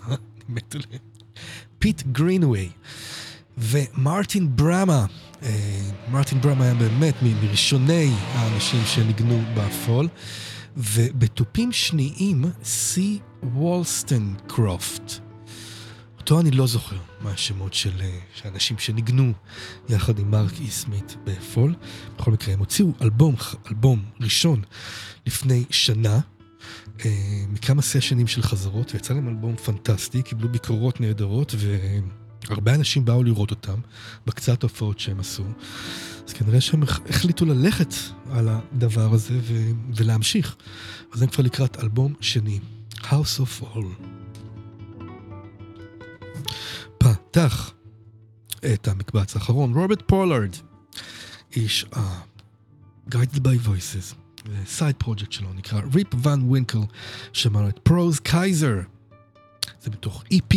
מת 0.49 0.75
עליהם, 0.75 1.01
פיט 1.79 2.03
גרינווי 2.11 2.69
ומרטין 3.57 4.55
ברמה. 4.55 5.05
אה, 5.43 5.81
מרטין 6.11 6.41
ברמה 6.41 6.63
היה 6.63 6.73
באמת 6.73 7.15
מראשוני 7.21 8.11
האנשים 8.33 8.81
שניגנו 8.85 9.41
בפול. 9.55 10.07
ובתופים 10.77 11.71
שניים, 11.71 12.45
סיי 12.63 13.19
וולסטנקרופט. 13.43 15.13
אותו 16.17 16.39
אני 16.39 16.51
לא 16.51 16.67
זוכר 16.67 16.97
מה 17.21 17.31
השמות 17.31 17.73
של, 17.73 18.01
אה, 18.01 18.19
האנשים 18.43 18.77
שניגנו 18.77 19.33
יחד 19.89 20.19
עם 20.19 20.31
מרק 20.31 20.51
אי 20.59 20.67
סמית 20.67 21.15
בפול. 21.23 21.75
בכל 22.17 22.31
מקרה, 22.31 22.53
הם 22.53 22.59
הוציאו 22.59 22.91
אלבום, 23.01 23.35
אלבום 23.67 24.05
ראשון 24.21 24.61
לפני 25.25 25.63
שנה, 25.69 26.19
אה, 27.05 27.43
מכמה 27.49 27.81
סשנים 27.81 28.27
של 28.27 28.41
חזרות, 28.41 28.93
ויצא 28.93 29.13
להם 29.13 29.27
אלבום 29.27 29.55
פנטסטי, 29.55 30.23
קיבלו 30.23 30.49
ביקורות 30.49 31.01
נהדרות, 31.01 31.55
והרבה 32.49 32.75
אנשים 32.75 33.05
באו 33.05 33.23
לראות 33.23 33.51
אותם 33.51 33.79
בקצת 34.27 34.63
הופעות 34.63 34.99
שהם 34.99 35.19
עשו. 35.19 35.43
אז 36.27 36.33
כנראה 36.33 36.61
שהם 36.61 36.83
הח- 36.83 36.99
החליטו 37.09 37.45
ללכת 37.45 37.93
על 38.31 38.49
הדבר 38.49 39.13
הזה 39.13 39.33
ו- 39.41 39.71
ולהמשיך. 39.95 40.55
אז 41.13 41.21
הם 41.21 41.27
כבר 41.29 41.43
לקראת 41.43 41.79
אלבום 41.83 42.13
שני, 42.21 42.59
House 42.95 43.39
of 43.41 43.63
All. 43.63 44.03
פתח 46.97 47.71
את 48.73 48.87
המקבץ 48.87 49.35
האחרון, 49.35 49.73
רוברט 49.73 50.03
פולארד, 50.05 50.55
איש 51.55 51.85
ה-Guided 51.95 53.37
by 53.37 53.67
Voices, 53.67 54.15
side 54.65 54.95
project 54.95 55.31
שלו 55.31 55.53
נקרא 55.53 55.81
Rip 55.93 56.25
Van 56.25 56.41
Winkle, 56.41 56.79
שמענו 57.33 57.69
את 57.69 57.79
Prose 57.83 58.19
Kaiser, 58.19 58.75
זה 59.81 59.89
בתוך 59.89 60.23
EP. 60.33 60.55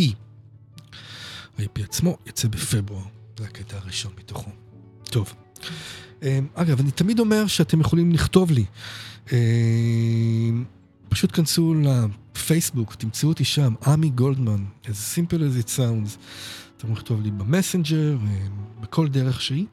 ה-EP 1.59 1.83
עצמו 1.83 2.17
יצא 2.25 2.47
בפברואר, 2.47 3.03
זה 3.39 3.45
הקטע 3.45 3.77
הראשון 3.77 4.11
מתוכו. 4.17 4.51
טוב. 5.03 5.33
אמ, 6.23 6.47
אגב, 6.53 6.79
אני 6.79 6.91
תמיד 6.91 7.19
אומר 7.19 7.47
שאתם 7.47 7.79
יכולים 7.79 8.11
לכתוב 8.11 8.51
לי. 8.51 8.65
אמ, 9.31 10.65
פשוט 11.09 11.31
כנסו 11.35 11.75
לפייסבוק, 11.83 12.95
תמצאו 12.95 13.29
אותי 13.29 13.43
שם, 13.43 13.73
עמי 13.85 14.09
גולדמן, 14.09 14.65
as 14.83 14.87
simple 14.87 15.37
as 15.37 15.65
it 15.65 15.67
sounds. 15.67 16.17
אתם 16.77 16.77
יכולים 16.77 16.95
לכתוב 16.95 17.21
לי 17.21 17.31
במסנג'ר, 17.31 18.17
אמ, 18.21 18.49
בכל 18.79 19.07
דרך 19.07 19.41
שהיא. 19.41 19.65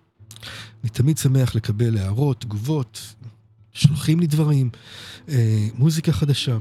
אני 0.82 0.90
תמיד 0.90 1.18
שמח 1.18 1.54
לקבל 1.54 1.98
הערות, 1.98 2.40
תגובות, 2.40 3.14
שולחים 3.72 4.20
לי 4.20 4.26
דברים, 4.26 4.70
מוזיקה 5.74 6.12
חדשה. 6.12 6.58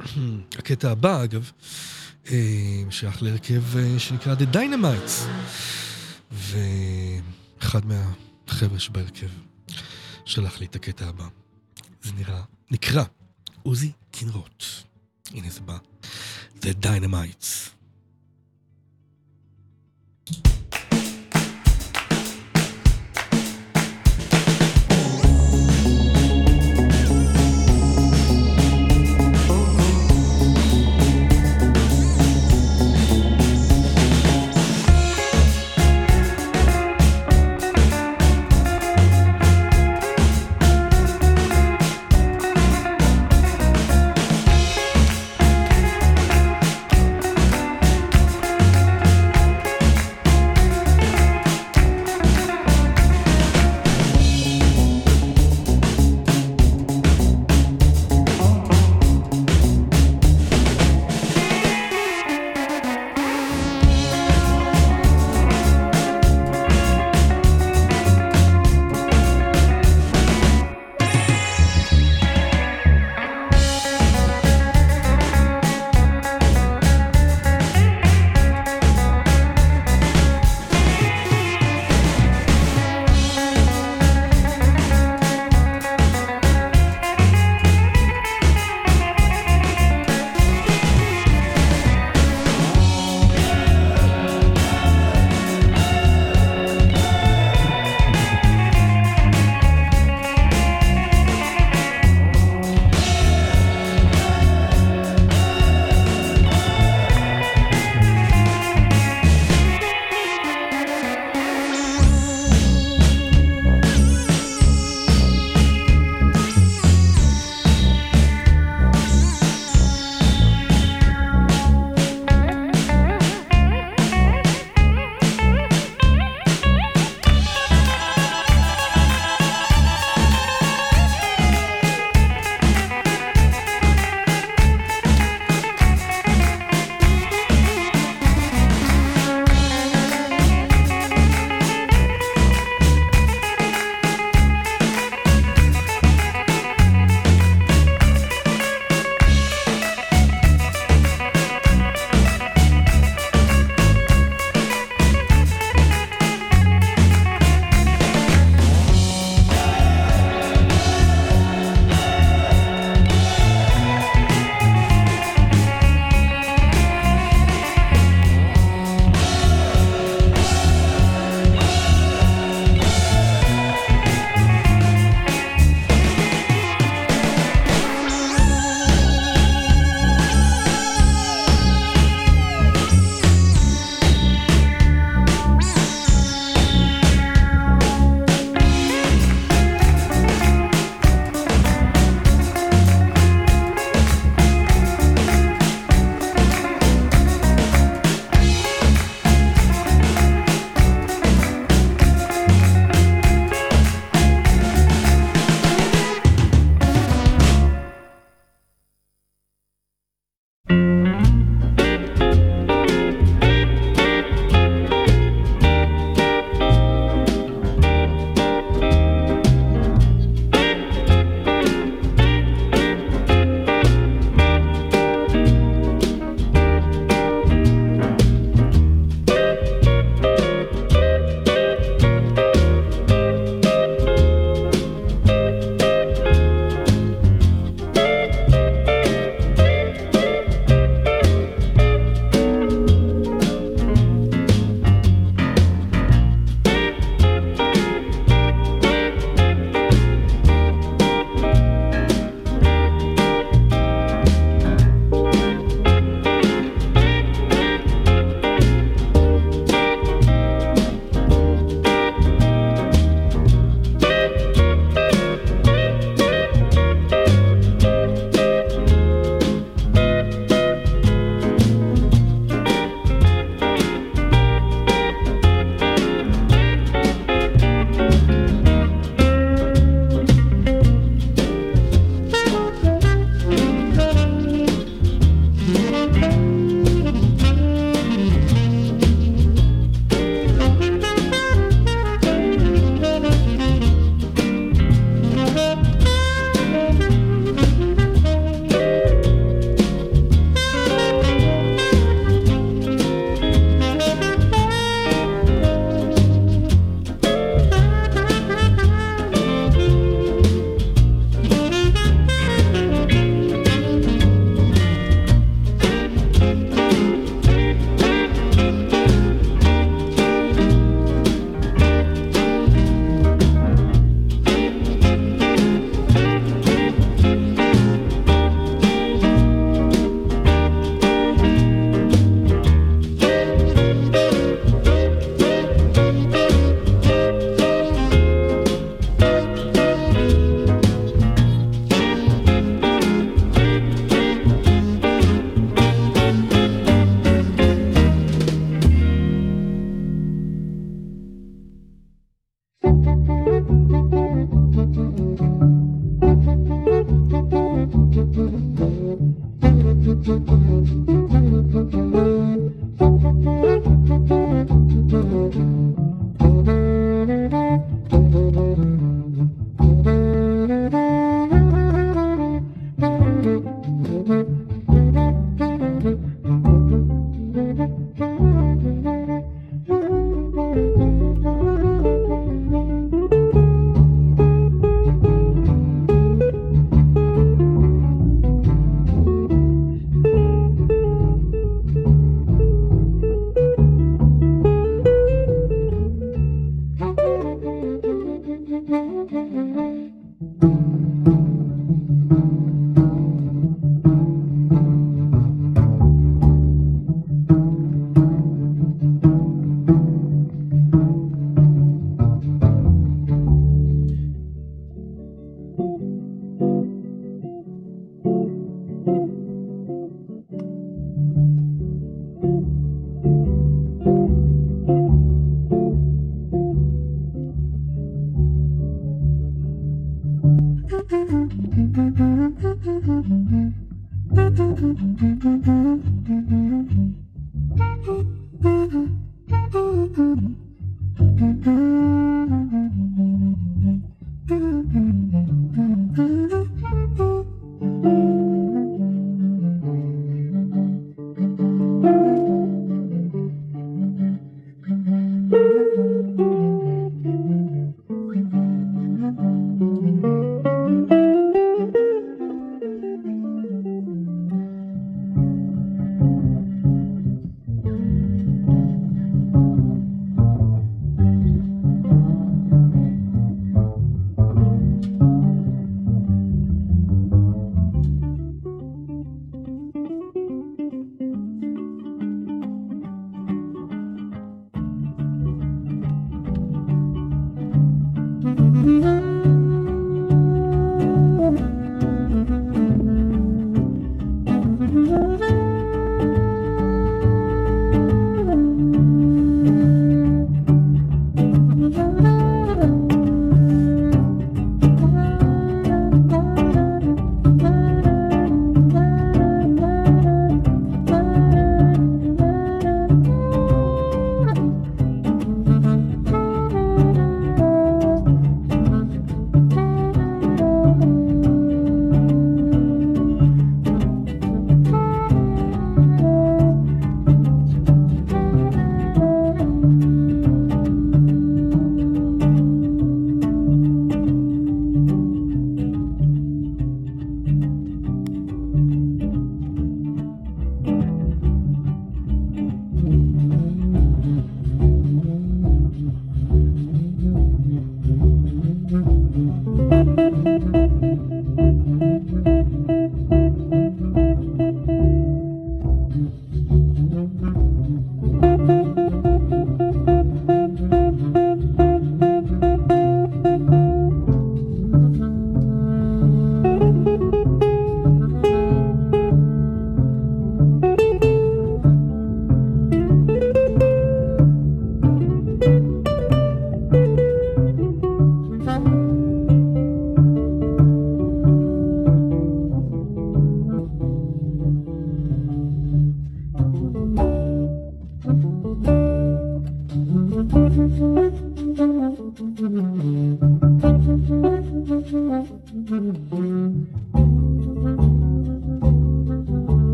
הקטע 0.58 0.90
הבא, 0.90 1.24
אגב, 1.24 1.50
שייך 2.90 3.22
להרכב 3.22 3.76
אה, 3.76 3.98
שנקרא 3.98 4.34
The 4.34 4.54
Dynamites, 4.56 5.28
ואחד 6.32 7.80
מהחבר'ה 7.86 8.78
שבהרכב 8.78 9.28
שלח 10.24 10.60
לי 10.60 10.66
את 10.66 10.76
הקטע 10.76 11.08
הבא. 11.08 11.28
זה 12.02 12.12
נראה, 12.12 12.42
נקרא 12.70 13.04
עוזי 13.62 13.92
כנרות. 14.12 14.84
הנה 15.30 15.50
זה 15.50 15.60
בא. 15.60 15.78
The 16.60 16.86
Dynamites. 16.86 17.70
Thank 20.30 20.59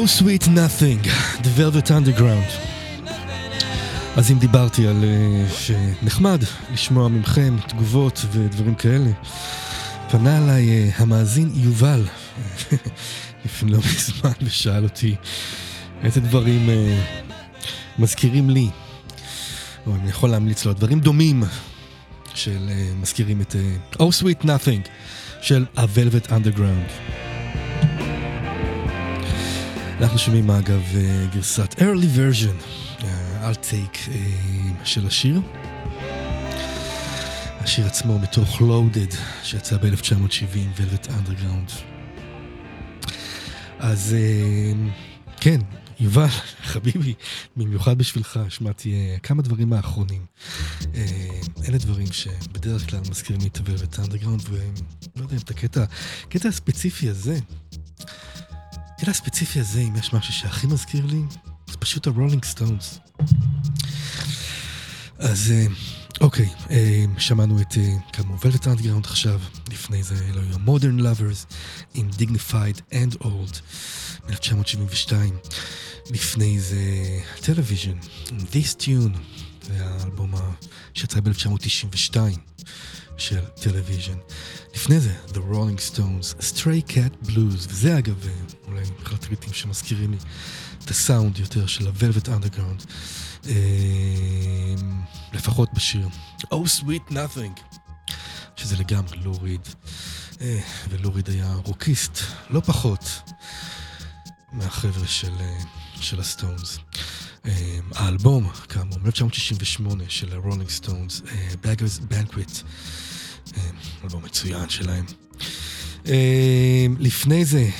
Oh 0.00 0.06
Sweet 0.06 0.48
Nothing, 0.48 1.02
The 1.42 1.50
Velvet 1.58 1.90
Underground. 1.90 2.50
אז 4.16 4.30
אם 4.30 4.38
דיברתי 4.38 4.86
על 4.86 5.04
uh, 5.04 5.52
שנחמד 5.52 6.42
לשמוע 6.72 7.08
מכם 7.08 7.56
תגובות 7.68 8.24
ודברים 8.32 8.74
כאלה, 8.74 9.10
פנה 10.10 10.38
אליי 10.38 10.90
uh, 10.90 11.02
המאזין 11.02 11.50
יובל 11.54 12.06
לפני 13.44 13.70
לא 13.72 13.78
מזמן 13.78 14.32
ושאל 14.42 14.84
אותי 14.84 15.16
איזה 16.02 16.20
דברים 16.20 16.68
uh, 16.68 17.32
מזכירים 17.98 18.50
לי, 18.50 18.68
או 19.86 19.94
אני 19.94 20.10
יכול 20.10 20.30
להמליץ 20.30 20.64
לו, 20.64 20.72
דברים 20.72 21.00
דומים 21.00 21.42
של 22.34 22.68
uh, 22.68 23.02
מזכירים 23.02 23.40
את 23.40 23.54
uh, 23.54 23.96
Oh 23.96 24.22
Sweet 24.22 24.44
Nothing 24.44 24.88
של 25.42 25.66
ה-Velvet 25.76 26.30
Underground. 26.30 27.29
אנחנו 30.02 30.18
שומעים 30.18 30.50
אגב 30.50 30.82
אה, 30.96 31.26
גרסת 31.34 31.74
early 31.74 32.16
version, 32.16 32.64
אה, 33.04 33.50
outtake 33.50 34.10
אה, 34.10 34.84
של 34.84 35.06
השיר. 35.06 35.40
השיר 37.58 37.86
עצמו 37.86 38.18
מתוך 38.18 38.60
Loaded, 38.60 39.14
שיצא 39.42 39.76
ב-1970, 39.76 40.78
Velvet 40.78 41.06
Underground. 41.06 41.72
אז 43.78 44.14
אה, 44.18 44.72
כן, 45.40 45.60
יובל, 46.00 46.26
חביבי, 46.70 47.14
במיוחד 47.56 47.98
בשבילך, 47.98 48.36
השמעתי 48.36 48.92
אה, 48.92 49.18
כמה 49.18 49.42
דברים 49.42 49.72
האחרונים. 49.72 50.26
אה, 50.94 51.06
אלה 51.68 51.78
דברים 51.78 52.12
שבדרך 52.12 52.90
כלל 52.90 53.00
מזכירים 53.10 53.42
לי 53.42 53.48
את 53.48 53.56
Velvet 53.56 53.98
Underground, 53.98 54.50
ולא 54.50 55.22
יודע 55.22 55.34
אם 55.34 55.40
את 55.44 55.50
הקטע, 55.50 55.84
הקטע 56.24 56.48
הספציפי 56.48 57.08
הזה, 57.08 57.38
הקטע 59.00 59.10
הספציפי 59.10 59.60
הזה, 59.60 59.80
אם 59.80 59.96
יש 59.96 60.12
משהו 60.12 60.32
שהכי 60.32 60.66
מזכיר 60.66 61.06
לי, 61.06 61.22
זה 61.70 61.76
פשוט 61.76 62.06
הרולינג 62.06 62.44
סטונס. 62.44 62.98
אז 65.18 65.50
אה, 65.50 65.66
אוקיי, 66.20 66.48
אה, 66.70 67.04
שמענו 67.18 67.60
את 67.60 67.78
אה, 67.78 67.94
כאמור 68.12 68.36
Velvet 68.44 68.66
Underground 68.66 69.04
עכשיו, 69.06 69.40
לפני 69.70 70.02
זה 70.02 70.14
אלו 70.28 70.40
היו 70.40 70.58
Modern 70.58 71.00
Lovers 71.00 71.46
עם 71.94 72.10
Dignified 72.18 72.80
and 72.92 73.22
Old 73.22 73.60
מ-1972, 74.28 75.12
לפני 76.10 76.60
זה 76.60 76.80
Television 77.40 77.98
עם 78.30 78.38
This 78.38 78.76
Tune, 78.80 79.18
זה 79.62 79.86
האלבום 79.86 80.34
שיצא 80.94 81.20
ב-1992 81.20 82.16
של 83.18 83.40
Television. 83.62 84.18
לפני 84.74 85.00
זה, 85.00 85.14
The 85.28 85.38
Rolling 85.52 85.94
Stones, 85.94 86.40
Stray 86.40 86.92
Cat 86.92 87.28
Blues, 87.28 87.66
וזה 87.68 87.98
אגב 87.98 88.26
אולי 88.70 88.82
אחד 89.02 89.14
הטראקים 89.14 89.52
שמזכירים 89.52 90.10
לי 90.10 90.16
את 90.84 90.90
הסאונד 90.90 91.38
יותר 91.38 91.66
של 91.66 91.88
ה-Velvet 91.88 92.26
Underground, 92.26 92.86
אה, 93.48 93.54
לפחות 95.32 95.68
בשיר 95.74 96.08
Oh 96.44 96.80
Sweet 96.80 97.12
Nothing, 97.12 97.78
שזה 98.56 98.76
לגמרי 98.76 99.16
לו 99.16 99.31
ריד, 99.31 99.60
אה, 100.40 100.60
ולו 100.88 101.08
ריד 101.08 101.28
היה 101.30 101.54
רוקיסט, 101.64 102.18
לא 102.50 102.60
פחות 102.60 103.20
מהחבר'ה 104.52 105.06
של, 105.06 105.32
אה, 105.40 105.58
של 106.00 106.20
הסטונס. 106.20 106.78
האלבום, 107.94 108.50
כאמור, 108.68 108.98
מ-1968 108.98 110.04
של 110.08 110.32
הרולינג 110.32 110.68
סטונס, 110.68 111.22
Beggars 111.62 112.12
Banquet, 112.12 112.62
אלבום 114.04 114.24
מצוין 114.24 114.68
שלהם. 114.68 115.04
לפני 116.98 117.44
זה, 117.44 117.70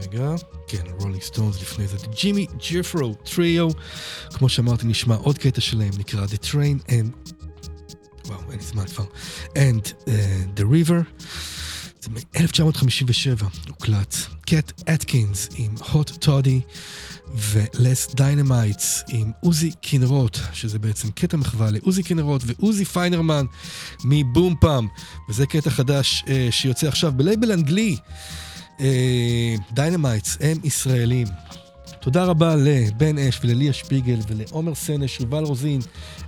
רגע, 0.00 0.34
כן, 0.66 0.82
רולינג 0.98 1.22
סטונס 1.22 1.62
לפני 1.62 1.86
זה, 1.86 1.96
ג'ימי 2.20 2.46
ג'ופרי 2.56 3.14
טריו, 3.14 3.68
כמו 4.34 4.48
שאמרתי, 4.48 4.86
נשמע 4.86 5.14
עוד 5.14 5.38
קטע 5.38 5.60
שלהם, 5.60 5.90
נקרא 5.98 6.26
The 6.26 6.44
Train 6.44 6.90
and... 6.90 7.32
וואו, 8.26 8.40
אין 8.50 8.58
לי 8.58 8.64
זמן 8.64 8.86
כבר. 8.86 9.04
And 9.54 9.86
uh, 9.86 10.60
The 10.60 10.62
River. 10.62 11.24
זה 12.00 12.10
מ-1957 12.10 13.44
הוקלט. 13.68 14.16
קט 14.46 14.82
אטקינס 14.94 15.48
עם 15.56 15.74
הוט 15.92 16.10
טודי 16.10 16.60
ולס 17.34 18.14
דיינמייטס 18.14 19.02
עם 19.08 19.30
עוזי 19.40 19.72
כנרות, 19.82 20.40
שזה 20.52 20.78
בעצם 20.78 21.10
קטע 21.10 21.36
מחווה 21.36 21.70
לעוזי 21.70 22.04
כנרות 22.04 22.42
ועוזי 22.46 22.84
פיינרמן 22.84 23.46
מבום 24.04 24.54
פאם, 24.60 24.86
וזה 25.28 25.46
קטע 25.46 25.70
חדש 25.70 26.24
אה, 26.28 26.48
שיוצא 26.50 26.88
עכשיו 26.88 27.12
בלייבל 27.16 27.52
אנגלי. 27.52 27.96
אה, 28.80 29.54
דיינמייטס 29.72 30.38
הם 30.40 30.56
ישראלים. 30.64 31.26
תודה 32.00 32.24
רבה 32.24 32.56
לבן 32.56 33.18
אש 33.18 33.40
ולליה 33.44 33.72
שפיגל 33.72 34.18
ולעומר 34.28 34.74
סנש, 34.74 35.20
יובל 35.20 35.44
רוזין, 35.44 35.80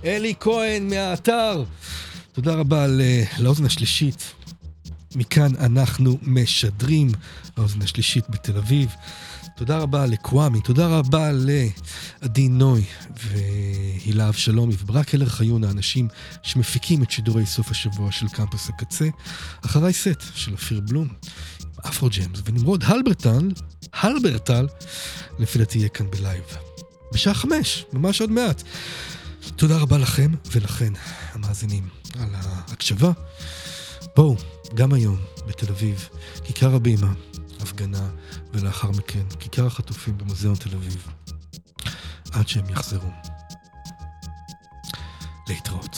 אלי 0.05 0.33
כהן 0.39 0.89
מהאתר. 0.89 1.63
תודה 2.31 2.53
רבה 2.53 2.85
לאוזן 3.39 3.65
השלישית. 3.65 4.33
מכאן 5.15 5.51
אנחנו 5.59 6.17
משדרים, 6.21 7.11
האוזן 7.57 7.81
השלישית 7.81 8.29
בתל 8.29 8.57
אביב. 8.57 8.89
תודה 9.55 9.77
רבה 9.77 10.05
לקוואמי, 10.05 10.61
תודה 10.61 10.87
רבה 10.87 11.31
לעדי 11.31 12.47
נוי 12.47 12.83
והילה 13.23 14.29
אבשלומי 14.29 14.73
וברק 14.79 15.13
הלר 15.13 15.29
חיון, 15.29 15.63
האנשים 15.63 16.07
שמפיקים 16.43 17.03
את 17.03 17.11
שידורי 17.11 17.45
סוף 17.45 17.71
השבוע 17.71 18.11
של 18.11 18.27
קמפוס 18.27 18.69
הקצה. 18.69 19.07
אחריי 19.65 19.93
סט 19.93 20.23
של 20.35 20.51
אופיר 20.51 20.79
בלום, 20.79 21.07
אפרו 21.89 22.09
ג'מס 22.09 22.41
ונמרוד 22.45 22.83
הלברטל, 22.83 23.51
הלברטל, 23.93 24.67
לפי 25.39 25.59
דעתי 25.59 25.77
יהיה 25.77 25.89
כאן 25.89 26.11
בלייב. 26.11 26.43
בשעה 27.13 27.33
חמש, 27.33 27.85
ממש 27.93 28.21
עוד 28.21 28.31
מעט. 28.31 28.63
תודה 29.55 29.77
רבה 29.77 29.97
לכם 29.97 30.31
ולכן, 30.51 30.93
המאזינים, 31.31 31.87
על 32.19 32.29
ההקשבה. 32.33 33.11
בואו, 34.15 34.35
גם 34.73 34.93
היום 34.93 35.17
בתל 35.47 35.71
אביב, 35.71 36.09
כיכר 36.43 36.75
הבימה, 36.75 37.13
הפגנה, 37.59 38.09
ולאחר 38.53 38.91
מכן, 38.91 39.23
כיכר 39.39 39.65
החטופים 39.65 40.17
במוזיאון 40.17 40.55
תל 40.55 40.75
אביב, 40.75 41.07
עד 42.31 42.47
שהם 42.47 42.69
יחזרו. 42.69 43.09
להתראות. 45.47 45.97